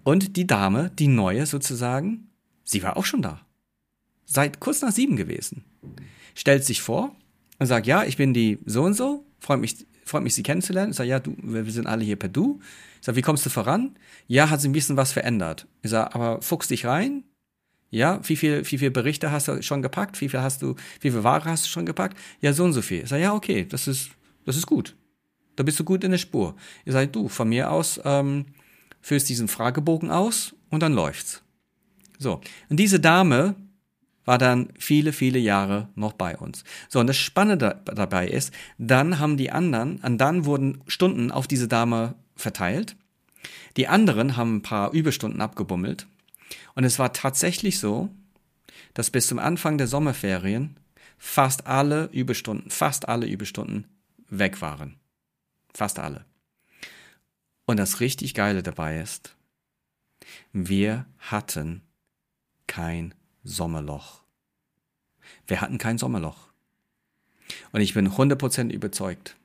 Und 0.04 0.38
die 0.38 0.48
Dame, 0.48 0.92
die 0.98 1.08
neue 1.08 1.46
sozusagen, 1.46 2.30
sie 2.64 2.84
war 2.84 2.98
auch 2.98 3.06
schon 3.06 3.22
da. 3.22 3.42
Seit 4.26 4.60
kurz 4.60 4.82
nach 4.82 4.92
sieben 4.92 5.16
gewesen. 5.16 5.64
Stellt 6.36 6.66
sich 6.66 6.82
vor 6.82 7.16
und 7.60 7.68
sagt, 7.68 7.88
ja, 7.88 8.04
ich 8.04 8.18
bin 8.18 8.34
die 8.34 8.60
so 8.66 8.84
und 8.84 8.94
so, 8.94 9.26
freut 9.40 9.60
mich 9.60 9.86
freut 10.06 10.24
mich, 10.24 10.36
Sie 10.36 10.44
kennenzulernen. 10.44 10.92
Ich 10.92 10.98
sage, 10.98 11.10
ja, 11.10 11.20
du, 11.20 11.36
wir 11.42 11.66
sind 11.72 11.88
alle 11.88 12.04
hier 12.04 12.16
per 12.16 12.30
Du. 12.30 12.60
Ich 13.00 13.06
sage, 13.06 13.16
wie 13.16 13.22
kommst 13.22 13.46
du 13.46 13.50
voran? 13.50 13.96
Ja, 14.28 14.50
hat 14.50 14.62
sich 14.62 14.70
ein 14.70 14.74
bisschen 14.74 14.98
was 14.98 15.12
verändert. 15.12 15.68
Ich 15.82 15.92
sage, 15.92 16.14
aber 16.14 16.42
fuchs 16.42 16.68
dich 16.68 16.86
rein. 16.86 17.24
Ja, 17.94 18.20
wie 18.24 18.36
viel, 18.36 18.64
wie 18.72 18.80
viel 18.80 18.90
Berichte 18.90 19.32
hast 19.32 19.48
du 19.48 19.62
schon 19.62 19.84
gepackt? 19.84 20.20
Wie 20.20 20.28
viel 20.28 20.40
hast 20.40 20.64
du, 20.64 20.76
wie 21.00 21.12
viel 21.12 21.24
Ware 21.24 21.48
hast 21.48 21.66
du 21.66 21.70
schon 21.70 21.86
gepackt? 21.86 22.18
Ja, 22.42 22.52
so 22.52 22.64
und 22.64 22.74
so 22.74 22.82
viel. 22.82 23.04
Ich 23.04 23.10
sage, 23.10 23.22
ja, 23.22 23.36
okay, 23.36 23.66
das 23.70 23.88
ist, 23.88 24.10
das 24.46 24.58
ist 24.58 24.66
gut. 24.66 24.96
Da 25.56 25.62
bist 25.62 25.80
du 25.80 25.84
gut 25.84 26.04
in 26.04 26.10
der 26.10 26.18
Spur. 26.18 26.56
Ihr 26.86 26.94
seid 26.94 27.16
du, 27.16 27.30
von 27.30 27.50
mir 27.50 27.70
aus, 27.70 28.02
ähm, 28.04 28.46
füllst 29.00 29.30
diesen 29.30 29.48
Fragebogen 29.48 30.10
aus 30.10 30.56
und 30.72 30.82
dann 30.82 30.94
läuft's. 30.94 31.44
So. 32.18 32.42
Und 32.68 32.78
diese 32.78 33.00
Dame 33.00 33.54
war 34.26 34.40
dann 34.40 34.70
viele, 34.80 35.14
viele 35.14 35.38
Jahre 35.38 35.90
noch 35.94 36.14
bei 36.14 36.36
uns. 36.36 36.64
So, 36.90 37.00
und 37.00 37.06
das 37.06 37.18
Spannende 37.18 37.80
dabei 37.86 38.28
ist, 38.28 38.52
dann 38.80 39.20
haben 39.20 39.38
die 39.38 39.52
anderen, 39.52 39.98
und 39.98 40.18
dann 40.18 40.46
wurden 40.46 40.82
Stunden 40.88 41.30
auf 41.30 41.46
diese 41.46 41.68
Dame 41.68 42.16
verteilt. 42.36 42.96
Die 43.78 43.88
anderen 43.88 44.36
haben 44.36 44.56
ein 44.56 44.62
paar 44.64 44.94
Überstunden 44.94 45.42
abgebummelt. 45.42 46.08
Und 46.76 46.84
es 46.84 47.00
war 47.00 47.14
tatsächlich 47.14 47.80
so, 47.80 48.10
dass 48.94 49.12
bis 49.12 49.28
zum 49.28 49.40
Anfang 49.40 49.78
der 49.78 49.88
Sommerferien 49.88 50.78
fast 51.18 51.68
alle 51.68 52.06
Überstunden, 52.06 52.70
fast 52.70 53.08
alle 53.08 53.28
Überstunden 53.28 53.88
weg 54.30 54.62
waren. 54.62 55.00
Fast 55.74 56.00
alle. 56.00 56.26
Und 57.66 57.78
das 57.78 58.00
richtig 58.00 58.34
Geile 58.34 58.62
dabei 58.62 59.00
ist, 59.00 59.36
wir 60.52 61.06
hatten 61.20 61.82
kein 62.68 63.14
Sommerloch. 63.44 64.22
Wir 65.48 65.62
hatten 65.62 65.78
kein 65.78 65.98
Sommerloch. 65.98 66.52
Und 67.72 67.82
ich 67.82 67.94
bin 67.94 68.10
100% 68.10 68.72
überzeugt, 68.72 69.36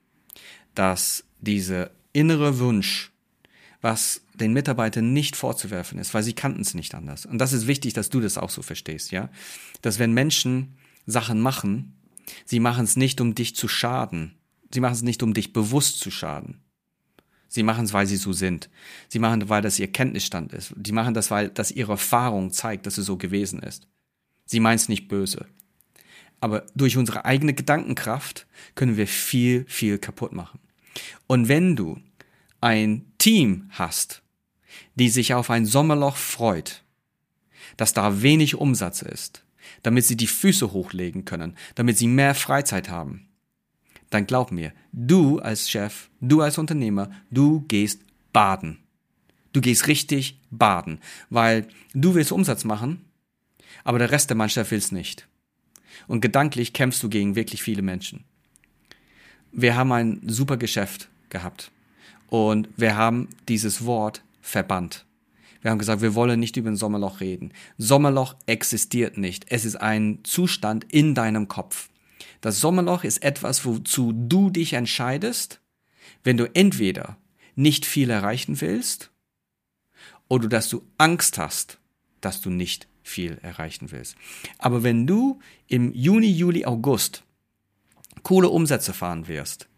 dass 0.75 1.25
dieser 1.41 1.91
innere 2.13 2.59
Wunsch, 2.59 3.11
was 3.81 4.23
den 4.35 4.53
Mitarbeitern 4.53 5.13
nicht 5.13 5.37
vorzuwerfen 5.37 5.99
ist, 5.99 6.15
weil 6.15 6.23
sie 6.23 6.33
kannten 6.33 6.61
es 6.61 6.75
nicht 6.75 6.95
anders. 6.95 7.27
Und 7.27 7.39
das 7.39 7.53
ist 7.53 7.67
wichtig, 7.67 7.93
dass 7.93 8.11
du 8.11 8.21
das 8.21 8.39
auch 8.39 8.51
so 8.51 8.63
verstehst, 8.63 9.11
ja? 9.11 9.31
Dass 9.83 9.99
wenn 9.99 10.13
Menschen 10.13 10.77
Sachen 11.07 11.41
machen, 11.41 11.97
sie 12.45 12.61
machen 12.61 12.85
es 12.85 12.97
nicht, 12.97 13.21
um 13.21 13.35
dich 13.35 13.57
zu 13.57 13.69
schaden. 13.69 14.35
Sie 14.73 14.81
machen 14.81 14.95
es 14.95 15.03
nicht, 15.03 15.23
um 15.23 15.33
dich 15.33 15.53
bewusst 15.53 16.01
zu 16.01 16.11
schaden. 16.11 16.61
Sie 17.49 17.63
machen 17.63 17.87
es, 17.87 17.95
weil 17.95 18.07
sie 18.07 18.17
so 18.17 18.33
sind. 18.33 18.69
Sie 19.09 19.19
machen 19.19 19.49
weil 19.49 19.63
das 19.63 19.79
ihr 19.79 19.91
Kenntnisstand 19.91 20.53
ist. 20.53 20.75
Die 20.77 20.93
machen 20.93 21.15
das, 21.15 21.31
weil 21.31 21.49
das 21.49 21.71
ihre 21.71 21.93
Erfahrung 21.93 22.53
zeigt, 22.53 22.87
dass 22.87 22.99
es 22.99 23.07
so 23.07 23.17
gewesen 23.17 23.61
ist. 23.61 23.89
Sie 24.45 24.61
meint 24.61 24.81
es 24.81 24.89
nicht 24.89 25.09
böse. 25.09 25.47
Aber 26.41 26.67
durch 26.75 26.97
unsere 26.97 27.25
eigene 27.25 27.55
Gedankenkraft 27.55 28.47
können 28.75 28.97
wir 28.97 29.07
viel, 29.07 29.65
viel 29.67 29.99
kaputt 29.99 30.33
machen. 30.33 30.61
Und 31.27 31.49
wenn 31.49 31.75
du 31.75 32.01
ein 32.61 33.07
Team 33.29 33.69
hast, 33.73 34.23
die 34.95 35.11
sich 35.11 35.35
auf 35.35 35.51
ein 35.51 35.67
Sommerloch 35.67 36.17
freut, 36.17 36.83
dass 37.77 37.93
da 37.93 38.23
wenig 38.23 38.55
Umsatz 38.55 39.03
ist, 39.03 39.45
damit 39.83 40.07
sie 40.07 40.17
die 40.17 40.27
Füße 40.27 40.73
hochlegen 40.73 41.27
können, 41.27 41.55
damit 41.75 41.99
sie 41.99 42.07
mehr 42.07 42.35
Freizeit 42.35 42.89
haben, 42.89 43.29
dann 44.09 44.27
glaub 44.27 44.51
mir, 44.51 44.73
du 44.93 45.41
als 45.41 45.69
Chef, 45.69 46.09
du 46.23 46.41
als 46.41 46.57
Unternehmer, 46.57 47.11
du 47.31 47.67
gehst 47.69 48.01
baden. 48.33 48.79
Du 49.53 49.61
gehst 49.61 49.89
richtig 49.89 50.41
baden, 50.51 50.99
weil 51.29 51.69
du 51.93 52.15
willst 52.15 52.33
Umsatz 52.33 52.65
machen, 52.65 53.05
aber 53.85 53.99
der 53.99 54.11
Rest 54.11 54.31
der 54.31 54.39
Mannschaft 54.39 54.71
will 54.71 54.79
es 54.79 54.91
nicht. 54.91 55.29
Und 56.07 56.23
gedanklich 56.23 56.73
kämpfst 56.73 57.03
du 57.03 57.11
gegen 57.11 57.37
wirklich 57.37 57.63
viele 57.63 57.83
Menschen. 57.83 58.25
Wir 59.53 59.77
haben 59.77 59.93
ein 59.93 60.23
super 60.25 60.57
Geschäft 60.57 61.11
gehabt 61.29 61.71
und 62.29 62.69
wir 62.77 62.97
haben 62.97 63.29
dieses 63.49 63.85
Wort 63.85 64.23
verbannt. 64.41 65.05
Wir 65.61 65.71
haben 65.71 65.79
gesagt, 65.79 66.03
wir 66.03 66.15
wollen 66.15 66.39
nicht 66.39 66.57
über 66.57 66.71
ein 66.71 66.77
Sommerloch 66.77 67.21
reden. 67.21 67.53
Sommerloch 67.79 68.37
existiert 68.47 69.19
nicht. 69.19 69.47
Es 69.49 69.65
ist 69.65 69.77
ein 69.77 70.21
Zustand 70.23 70.87
in 70.93 71.15
deinem 71.15 71.49
Kopf. 71.49 71.89
Das 72.41 72.61
Sommerloch 72.61 73.03
ist 73.03 73.23
etwas, 73.23 73.65
wozu 73.65 74.13
du 74.13 74.51
dich 74.51 74.75
entscheidest, 74.75 75.61
wenn 76.23 76.37
du 76.37 76.45
entweder 76.55 77.17
nicht 77.57 77.87
viel 77.87 78.11
erreichen 78.11 78.61
willst 78.61 79.11
oder 80.29 80.49
dass 80.49 80.69
du 80.69 80.83
Angst 80.97 81.39
hast, 81.39 81.81
dass 82.21 82.41
du 82.41 82.51
nicht 82.51 82.87
viel 83.03 83.39
erreichen 83.43 83.91
willst. 83.91 84.17
Aber 84.59 84.85
wenn 84.85 85.07
du 85.07 85.41
im 85.67 85.93
Juni, 85.93 86.31
Juli, 86.31 86.67
August 86.67 87.25
coole 88.23 88.49
Umsätze 88.49 88.93
fahren 88.93 89.27
wirst 89.27 89.69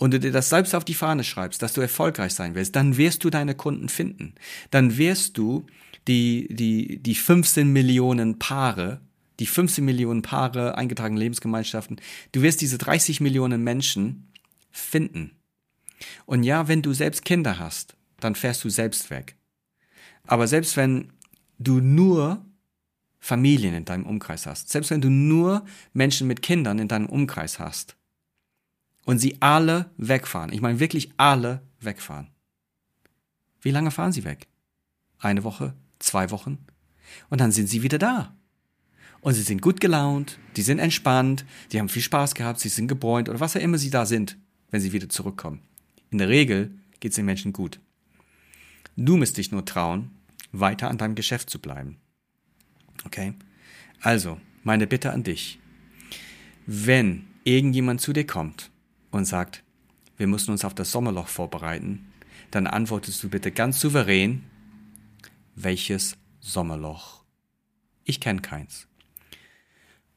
und 0.00 0.14
du 0.14 0.18
dir 0.18 0.32
das 0.32 0.48
selbst 0.48 0.74
auf 0.74 0.84
die 0.84 0.94
Fahne 0.94 1.24
schreibst, 1.24 1.60
dass 1.60 1.74
du 1.74 1.82
erfolgreich 1.82 2.32
sein 2.32 2.54
willst, 2.54 2.74
dann 2.74 2.96
wirst 2.96 3.22
du 3.22 3.28
deine 3.28 3.54
Kunden 3.54 3.90
finden. 3.90 4.34
Dann 4.70 4.96
wirst 4.96 5.36
du 5.36 5.66
die, 6.08 6.48
die, 6.50 7.02
die 7.02 7.14
15 7.14 7.70
Millionen 7.70 8.38
Paare 8.38 9.02
die 9.38 9.46
15 9.46 9.82
Millionen 9.82 10.20
Paare, 10.20 10.76
eingetragene 10.76 11.18
Lebensgemeinschaften. 11.18 11.98
Du 12.32 12.42
wirst 12.42 12.60
diese 12.60 12.76
30 12.76 13.22
Millionen 13.22 13.64
Menschen 13.64 14.30
finden. 14.70 15.32
Und 16.26 16.42
ja, 16.42 16.68
wenn 16.68 16.82
du 16.82 16.92
selbst 16.92 17.24
Kinder 17.24 17.58
hast, 17.58 17.96
dann 18.20 18.34
fährst 18.34 18.62
du 18.64 18.68
selbst 18.68 19.08
weg. 19.08 19.36
Aber 20.26 20.46
selbst 20.46 20.76
wenn 20.76 21.14
du 21.58 21.80
nur 21.80 22.44
Familien 23.18 23.74
in 23.74 23.86
deinem 23.86 24.04
Umkreis 24.04 24.44
hast, 24.44 24.68
selbst 24.68 24.90
wenn 24.90 25.00
du 25.00 25.08
nur 25.08 25.64
Menschen 25.94 26.26
mit 26.26 26.42
Kindern 26.42 26.78
in 26.78 26.88
deinem 26.88 27.06
Umkreis 27.06 27.58
hast 27.58 27.96
und 29.04 29.18
sie 29.18 29.40
alle 29.40 29.90
wegfahren, 29.96 30.52
ich 30.52 30.60
meine 30.60 30.80
wirklich 30.80 31.12
alle 31.16 31.62
wegfahren, 31.80 32.28
wie 33.60 33.70
lange 33.70 33.90
fahren 33.90 34.12
sie 34.12 34.24
weg? 34.24 34.46
Eine 35.18 35.44
Woche, 35.44 35.74
zwei 35.98 36.30
Wochen? 36.30 36.58
Und 37.28 37.40
dann 37.40 37.52
sind 37.52 37.68
sie 37.68 37.82
wieder 37.82 37.98
da 37.98 38.34
und 39.20 39.34
sie 39.34 39.42
sind 39.42 39.62
gut 39.62 39.80
gelaunt, 39.80 40.38
die 40.56 40.62
sind 40.62 40.78
entspannt, 40.78 41.44
die 41.72 41.78
haben 41.78 41.88
viel 41.88 42.02
Spaß 42.02 42.34
gehabt, 42.34 42.60
sie 42.60 42.68
sind 42.68 42.88
gebräunt 42.88 43.28
oder 43.28 43.40
was 43.40 43.56
auch 43.56 43.60
immer 43.60 43.78
sie 43.78 43.90
da 43.90 44.06
sind, 44.06 44.36
wenn 44.70 44.80
sie 44.80 44.92
wieder 44.92 45.08
zurückkommen. 45.08 45.60
In 46.10 46.18
der 46.18 46.28
Regel 46.28 46.72
geht 47.00 47.12
es 47.12 47.16
den 47.16 47.26
Menschen 47.26 47.52
gut. 47.52 47.80
Du 48.96 49.16
musst 49.16 49.36
dich 49.36 49.52
nur 49.52 49.64
trauen, 49.64 50.10
weiter 50.52 50.88
an 50.88 50.98
deinem 50.98 51.14
Geschäft 51.14 51.50
zu 51.50 51.58
bleiben. 51.58 51.98
Okay? 53.04 53.34
Also, 54.00 54.40
meine 54.64 54.86
Bitte 54.86 55.12
an 55.12 55.22
dich. 55.22 55.58
Wenn 56.66 57.26
irgendjemand 57.44 58.00
zu 58.00 58.12
dir 58.12 58.26
kommt 58.26 58.70
und 59.10 59.24
sagt, 59.24 59.62
wir 60.16 60.26
müssen 60.26 60.50
uns 60.50 60.64
auf 60.64 60.74
das 60.74 60.92
Sommerloch 60.92 61.28
vorbereiten, 61.28 62.12
dann 62.50 62.66
antwortest 62.66 63.22
du 63.22 63.28
bitte 63.28 63.50
ganz 63.50 63.80
souverän, 63.80 64.44
welches 65.54 66.16
Sommerloch? 66.40 67.22
Ich 68.04 68.20
kenne 68.20 68.40
keins. 68.40 68.86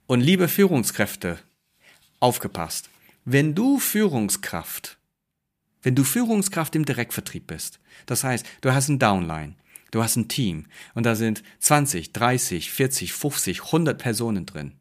Und 0.07 0.21
liebe 0.21 0.47
Führungskräfte, 0.47 1.39
aufgepasst. 2.19 2.89
Wenn 3.25 3.53
du 3.53 3.79
Führungskraft, 3.79 4.97
wenn 5.81 5.95
du 5.95 6.03
Führungskraft 6.03 6.75
im 6.75 6.85
Direktvertrieb 6.85 7.47
bist, 7.47 7.79
das 8.05 8.23
heißt, 8.23 8.45
du 8.61 8.73
hast 8.73 8.87
ein 8.87 8.99
Downline, 8.99 9.55
du 9.91 10.01
hast 10.01 10.15
ein 10.15 10.29
Team 10.29 10.65
und 10.93 11.05
da 11.05 11.15
sind 11.15 11.43
20, 11.59 12.13
30, 12.13 12.71
40, 12.71 13.13
50, 13.13 13.63
100 13.65 13.97
Personen 13.97 14.45
drin. 14.45 14.73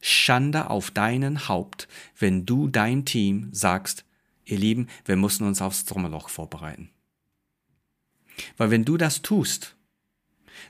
Schande 0.00 0.70
auf 0.70 0.90
deinen 0.90 1.48
Haupt, 1.48 1.88
wenn 2.18 2.46
du 2.46 2.68
dein 2.68 3.04
Team 3.04 3.48
sagst, 3.52 4.04
ihr 4.44 4.58
Lieben, 4.58 4.88
wir 5.04 5.16
müssen 5.16 5.46
uns 5.46 5.60
aufs 5.60 5.86
Sommerloch 5.86 6.28
vorbereiten. 6.28 6.90
Weil 8.56 8.70
wenn 8.70 8.84
du 8.84 8.96
das 8.96 9.22
tust, 9.22 9.76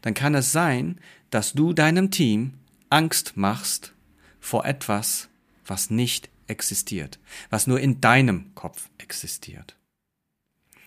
dann 0.03 0.15
kann 0.15 0.35
es 0.35 0.53
sein, 0.53 1.01
dass 1.31 1.53
du 1.53 1.73
deinem 1.73 2.11
Team 2.11 2.55
Angst 2.89 3.37
machst 3.37 3.95
vor 4.41 4.65
etwas, 4.65 5.29
was 5.65 5.91
nicht 5.91 6.29
existiert, 6.49 7.21
was 7.49 7.67
nur 7.67 7.81
in 7.81 8.01
deinem 8.01 8.55
Kopf 8.55 8.91
existiert. 8.99 9.77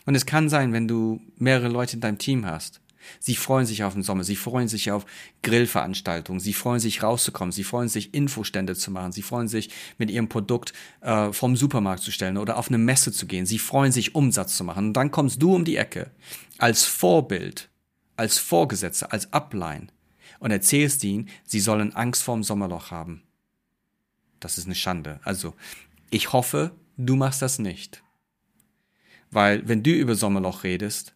Und 0.05 0.15
es 0.15 0.25
kann 0.25 0.49
sein, 0.49 0.73
wenn 0.73 0.87
du 0.87 1.21
mehrere 1.37 1.69
Leute 1.69 1.95
in 1.95 2.01
deinem 2.01 2.17
Team 2.17 2.45
hast, 2.45 2.81
Sie 3.19 3.35
freuen 3.35 3.65
sich 3.65 3.83
auf 3.83 3.93
den 3.93 4.03
Sommer, 4.03 4.23
sie 4.23 4.35
freuen 4.35 4.67
sich 4.67 4.91
auf 4.91 5.05
Grillveranstaltungen, 5.41 6.39
sie 6.39 6.53
freuen 6.53 6.79
sich 6.79 7.03
rauszukommen, 7.03 7.51
sie 7.51 7.63
freuen 7.63 7.89
sich 7.89 8.13
Infostände 8.13 8.75
zu 8.75 8.91
machen, 8.91 9.11
sie 9.11 9.21
freuen 9.21 9.47
sich 9.47 9.69
mit 9.97 10.09
ihrem 10.09 10.29
Produkt 10.29 10.73
äh, 11.01 11.31
vom 11.31 11.55
Supermarkt 11.55 12.03
zu 12.03 12.11
stellen 12.11 12.37
oder 12.37 12.57
auf 12.57 12.69
eine 12.69 12.77
Messe 12.77 13.11
zu 13.11 13.25
gehen, 13.25 13.45
sie 13.45 13.59
freuen 13.59 13.91
sich 13.91 14.15
Umsatz 14.15 14.57
zu 14.57 14.63
machen. 14.63 14.87
Und 14.87 14.93
dann 14.93 15.11
kommst 15.11 15.41
du 15.41 15.55
um 15.55 15.65
die 15.65 15.77
Ecke 15.77 16.11
als 16.57 16.85
Vorbild, 16.85 17.69
als 18.15 18.37
Vorgesetzter, 18.37 19.11
als 19.11 19.31
Upline 19.33 19.87
und 20.39 20.51
erzählst 20.51 21.03
ihnen, 21.03 21.29
sie 21.45 21.59
sollen 21.59 21.95
Angst 21.95 22.23
vorm 22.23 22.43
Sommerloch 22.43 22.91
haben. 22.91 23.23
Das 24.39 24.57
ist 24.57 24.65
eine 24.65 24.75
Schande. 24.75 25.19
Also, 25.23 25.53
ich 26.09 26.33
hoffe, 26.33 26.71
du 26.97 27.15
machst 27.15 27.41
das 27.41 27.59
nicht. 27.59 28.03
Weil, 29.31 29.67
wenn 29.67 29.83
du 29.83 29.91
über 29.91 30.15
Sommerloch 30.15 30.63
redest, 30.63 31.15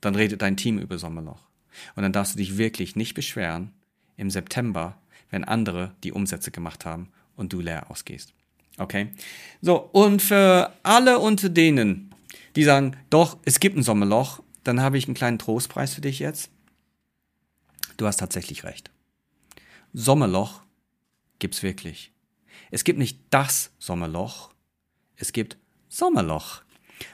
dann 0.00 0.14
redet 0.14 0.42
dein 0.42 0.56
Team 0.56 0.78
über 0.78 0.98
Sommerloch. 0.98 1.42
Und 1.94 2.02
dann 2.02 2.12
darfst 2.12 2.34
du 2.34 2.38
dich 2.38 2.58
wirklich 2.58 2.96
nicht 2.96 3.14
beschweren 3.14 3.72
im 4.16 4.30
September, 4.30 4.98
wenn 5.30 5.44
andere 5.44 5.94
die 6.04 6.12
Umsätze 6.12 6.50
gemacht 6.50 6.84
haben 6.84 7.10
und 7.36 7.52
du 7.52 7.60
leer 7.60 7.90
ausgehst. 7.90 8.32
Okay? 8.78 9.12
So, 9.60 9.76
und 9.76 10.22
für 10.22 10.72
alle 10.82 11.18
unter 11.18 11.48
denen, 11.48 12.14
die 12.56 12.64
sagen, 12.64 12.96
doch, 13.10 13.38
es 13.44 13.60
gibt 13.60 13.76
ein 13.76 13.82
Sommerloch, 13.82 14.42
dann 14.64 14.80
habe 14.80 14.98
ich 14.98 15.06
einen 15.06 15.14
kleinen 15.14 15.38
Trostpreis 15.38 15.94
für 15.94 16.00
dich 16.00 16.18
jetzt. 16.18 16.50
Du 17.96 18.06
hast 18.06 18.18
tatsächlich 18.18 18.64
recht. 18.64 18.90
Sommerloch 19.92 20.62
gibt's 21.38 21.62
wirklich. 21.62 22.12
Es 22.70 22.84
gibt 22.84 22.98
nicht 22.98 23.20
das 23.30 23.70
Sommerloch, 23.78 24.50
es 25.16 25.32
gibt 25.32 25.56
Sommerloch. 25.88 26.62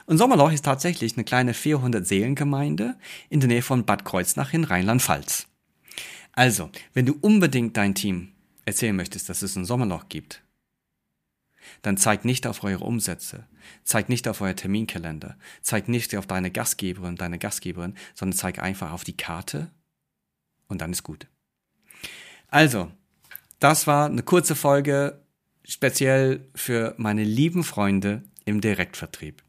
Und 0.07 0.19
Sommerloch 0.19 0.53
ist 0.53 0.65
tatsächlich 0.65 1.17
eine 1.17 1.25
kleine 1.25 1.55
400 1.55 2.07
Seelengemeinde 2.07 2.97
in 3.29 3.41
der 3.41 3.49
Nähe 3.49 3.63
von 3.63 3.85
Bad 3.85 4.05
Kreuznach 4.05 4.53
in 4.53 4.65
Rheinland-Pfalz. 4.65 5.47
Also, 6.33 6.71
wenn 6.95 7.07
du 7.07 7.17
unbedingt 7.21 7.77
dein 7.77 7.95
Team 7.95 8.33
erzählen 8.65 8.97
möchtest, 8.97 9.29
dass 9.29 9.43
es 9.43 9.57
ein 9.57 9.65
Sommerloch 9.65 10.09
gibt, 10.09 10.43
dann 11.83 11.97
zeigt 11.97 12.25
nicht 12.25 12.47
auf 12.47 12.65
eure 12.65 12.85
Umsätze, 12.85 13.47
zeigt 13.85 14.09
nicht 14.09 14.27
auf 14.29 14.41
euer 14.41 14.57
Terminkalender, 14.57 15.37
zeigt 15.61 15.89
nicht 15.89 16.15
auf 16.17 16.27
deine 16.27 16.51
Gastgeberin, 16.51 17.17
deine 17.17 17.39
Gastgeberin, 17.39 17.95
sondern 18.15 18.37
zeigt 18.37 18.59
einfach 18.59 18.93
auf 18.93 19.05
die 19.05 19.17
Karte 19.17 19.71
und 20.69 20.81
dann 20.81 20.93
ist 20.93 21.03
gut. 21.03 21.27
Also, 22.49 22.91
das 23.61 23.87
war 23.87 24.07
eine 24.07 24.23
kurze 24.23 24.55
Folge 24.55 25.23
speziell 25.65 26.49
für 26.55 26.95
meine 26.99 27.25
lieben 27.25 27.65
Freunde 27.65 28.23
im 28.45 28.61
Direktvertrieb. 28.61 29.43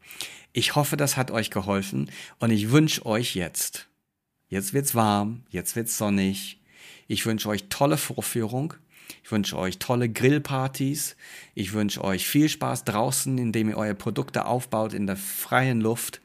Ich 0.52 0.74
hoffe, 0.74 0.96
das 0.96 1.16
hat 1.16 1.30
euch 1.30 1.50
geholfen 1.50 2.10
und 2.38 2.50
ich 2.50 2.70
wünsche 2.70 3.04
euch 3.06 3.34
jetzt, 3.34 3.88
jetzt 4.48 4.72
wird's 4.72 4.94
warm, 4.94 5.44
jetzt 5.50 5.76
wird's 5.76 5.98
sonnig. 5.98 6.60
Ich 7.06 7.26
wünsche 7.26 7.48
euch 7.48 7.68
tolle 7.68 7.96
Vorführung. 7.96 8.74
Ich 9.22 9.30
wünsche 9.30 9.58
euch 9.58 9.78
tolle 9.78 10.08
Grillpartys. 10.08 11.16
Ich 11.54 11.72
wünsche 11.72 12.02
euch 12.02 12.26
viel 12.26 12.48
Spaß 12.48 12.84
draußen, 12.84 13.36
indem 13.38 13.68
ihr 13.68 13.76
eure 13.76 13.94
Produkte 13.94 14.46
aufbaut 14.46 14.94
in 14.94 15.06
der 15.06 15.16
freien 15.16 15.80
Luft. 15.80 16.20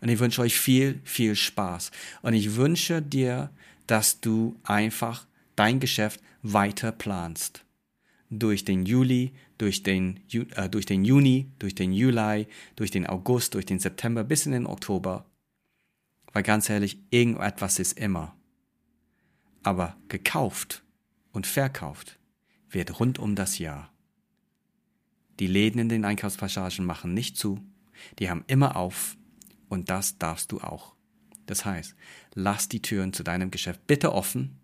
Und 0.00 0.08
ich 0.08 0.18
wünsche 0.18 0.42
euch 0.42 0.58
viel, 0.58 1.00
viel 1.04 1.36
Spaß. 1.36 1.90
Und 2.22 2.34
ich 2.34 2.56
wünsche 2.56 3.02
dir, 3.02 3.50
dass 3.86 4.20
du 4.20 4.56
einfach 4.62 5.26
dein 5.56 5.80
Geschäft 5.80 6.20
weiter 6.42 6.92
planst. 6.92 7.64
Durch 8.30 8.64
den 8.64 8.84
Juli, 8.84 9.32
durch 9.58 9.82
den, 9.82 10.20
äh, 10.32 10.68
durch 10.68 10.86
den 10.86 11.04
Juni, 11.04 11.50
durch 11.58 11.74
den 11.74 11.92
Juli, 11.92 12.46
durch 12.76 12.90
den 12.90 13.06
August, 13.06 13.54
durch 13.54 13.66
den 13.66 13.78
September 13.78 14.24
bis 14.24 14.46
in 14.46 14.52
den 14.52 14.66
Oktober. 14.66 15.26
Weil 16.32 16.42
ganz 16.42 16.68
ehrlich, 16.68 16.98
irgendetwas 17.10 17.78
ist 17.78 17.98
immer. 17.98 18.36
Aber 19.62 19.96
gekauft 20.08 20.82
und 21.32 21.46
verkauft 21.46 22.18
wird 22.68 22.98
rund 22.98 23.18
um 23.18 23.34
das 23.34 23.58
Jahr. 23.58 23.92
Die 25.40 25.46
Läden 25.46 25.80
in 25.80 25.88
den 25.88 26.04
Einkaufspassagen 26.04 26.84
machen 26.84 27.14
nicht 27.14 27.36
zu, 27.36 27.60
die 28.18 28.30
haben 28.30 28.44
immer 28.46 28.76
auf 28.76 29.16
und 29.68 29.90
das 29.90 30.18
darfst 30.18 30.52
du 30.52 30.60
auch. 30.60 30.94
Das 31.46 31.64
heißt, 31.64 31.94
lass 32.34 32.68
die 32.68 32.82
Türen 32.82 33.12
zu 33.12 33.22
deinem 33.22 33.50
Geschäft 33.50 33.86
bitte 33.86 34.12
offen 34.12 34.58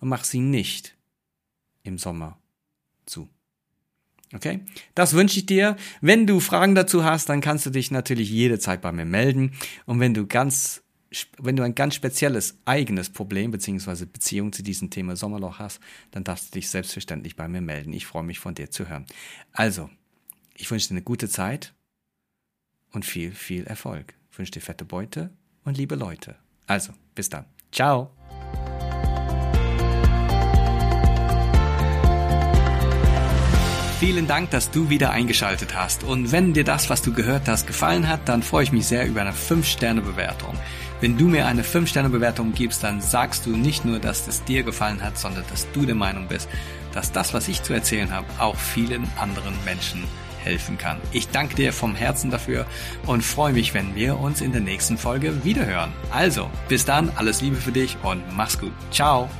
und 0.00 0.08
mach 0.08 0.24
sie 0.24 0.40
nicht 0.40 0.96
im 1.82 1.98
Sommer 1.98 2.38
zu. 3.06 3.28
Okay? 4.34 4.60
Das 4.94 5.14
wünsche 5.14 5.38
ich 5.38 5.46
dir. 5.46 5.76
Wenn 6.00 6.26
du 6.26 6.40
Fragen 6.40 6.74
dazu 6.74 7.04
hast, 7.04 7.28
dann 7.28 7.40
kannst 7.40 7.66
du 7.66 7.70
dich 7.70 7.90
natürlich 7.90 8.30
jederzeit 8.30 8.82
bei 8.82 8.92
mir 8.92 9.04
melden. 9.04 9.52
Und 9.86 10.00
wenn 10.00 10.12
du 10.12 10.26
ganz, 10.26 10.82
wenn 11.38 11.56
du 11.56 11.62
ein 11.62 11.74
ganz 11.74 11.94
spezielles 11.94 12.58
eigenes 12.64 13.10
Problem 13.10 13.52
bzw. 13.52 14.06
Beziehung 14.06 14.52
zu 14.52 14.62
diesem 14.62 14.90
Thema 14.90 15.16
Sommerloch 15.16 15.58
hast, 15.58 15.80
dann 16.10 16.24
darfst 16.24 16.48
du 16.48 16.58
dich 16.58 16.68
selbstverständlich 16.68 17.36
bei 17.36 17.46
mir 17.48 17.60
melden. 17.60 17.92
Ich 17.92 18.06
freue 18.06 18.24
mich 18.24 18.40
von 18.40 18.54
dir 18.54 18.70
zu 18.70 18.88
hören. 18.88 19.06
Also, 19.52 19.88
ich 20.56 20.70
wünsche 20.70 20.88
dir 20.88 20.94
eine 20.94 21.02
gute 21.02 21.28
Zeit 21.28 21.74
und 22.92 23.04
viel, 23.04 23.32
viel 23.32 23.64
Erfolg. 23.64 24.14
Ich 24.30 24.38
wünsche 24.38 24.52
dir 24.52 24.60
fette 24.60 24.84
Beute 24.84 25.30
und 25.64 25.76
liebe 25.76 25.94
Leute. 25.94 26.36
Also, 26.66 26.92
bis 27.14 27.28
dann. 27.28 27.44
Ciao. 27.70 28.10
Vielen 34.04 34.26
Dank, 34.26 34.50
dass 34.50 34.70
du 34.70 34.90
wieder 34.90 35.12
eingeschaltet 35.12 35.74
hast. 35.74 36.04
Und 36.04 36.30
wenn 36.30 36.52
dir 36.52 36.62
das, 36.62 36.90
was 36.90 37.00
du 37.00 37.14
gehört 37.14 37.48
hast, 37.48 37.66
gefallen 37.66 38.06
hat, 38.06 38.28
dann 38.28 38.42
freue 38.42 38.64
ich 38.64 38.70
mich 38.70 38.86
sehr 38.86 39.06
über 39.06 39.22
eine 39.22 39.32
5-Sterne-Bewertung. 39.32 40.58
Wenn 41.00 41.16
du 41.16 41.24
mir 41.24 41.46
eine 41.46 41.62
5-Sterne-Bewertung 41.62 42.52
gibst, 42.52 42.84
dann 42.84 43.00
sagst 43.00 43.46
du 43.46 43.56
nicht 43.56 43.86
nur, 43.86 44.00
dass 44.00 44.28
es 44.28 44.44
dir 44.44 44.62
gefallen 44.62 45.02
hat, 45.02 45.16
sondern 45.16 45.44
dass 45.48 45.66
du 45.72 45.86
der 45.86 45.94
Meinung 45.94 46.28
bist, 46.28 46.50
dass 46.92 47.12
das, 47.12 47.32
was 47.32 47.48
ich 47.48 47.62
zu 47.62 47.72
erzählen 47.72 48.12
habe, 48.12 48.26
auch 48.38 48.56
vielen 48.56 49.10
anderen 49.18 49.54
Menschen 49.64 50.04
helfen 50.42 50.76
kann. 50.76 50.98
Ich 51.12 51.28
danke 51.28 51.54
dir 51.54 51.72
vom 51.72 51.94
Herzen 51.94 52.30
dafür 52.30 52.66
und 53.06 53.22
freue 53.22 53.54
mich, 53.54 53.72
wenn 53.72 53.94
wir 53.94 54.20
uns 54.20 54.42
in 54.42 54.52
der 54.52 54.60
nächsten 54.60 54.98
Folge 54.98 55.46
wiederhören. 55.46 55.94
Also, 56.10 56.50
bis 56.68 56.84
dann, 56.84 57.10
alles 57.16 57.40
Liebe 57.40 57.56
für 57.56 57.72
dich 57.72 57.96
und 58.02 58.22
mach's 58.36 58.60
gut. 58.60 58.74
Ciao. 58.90 59.30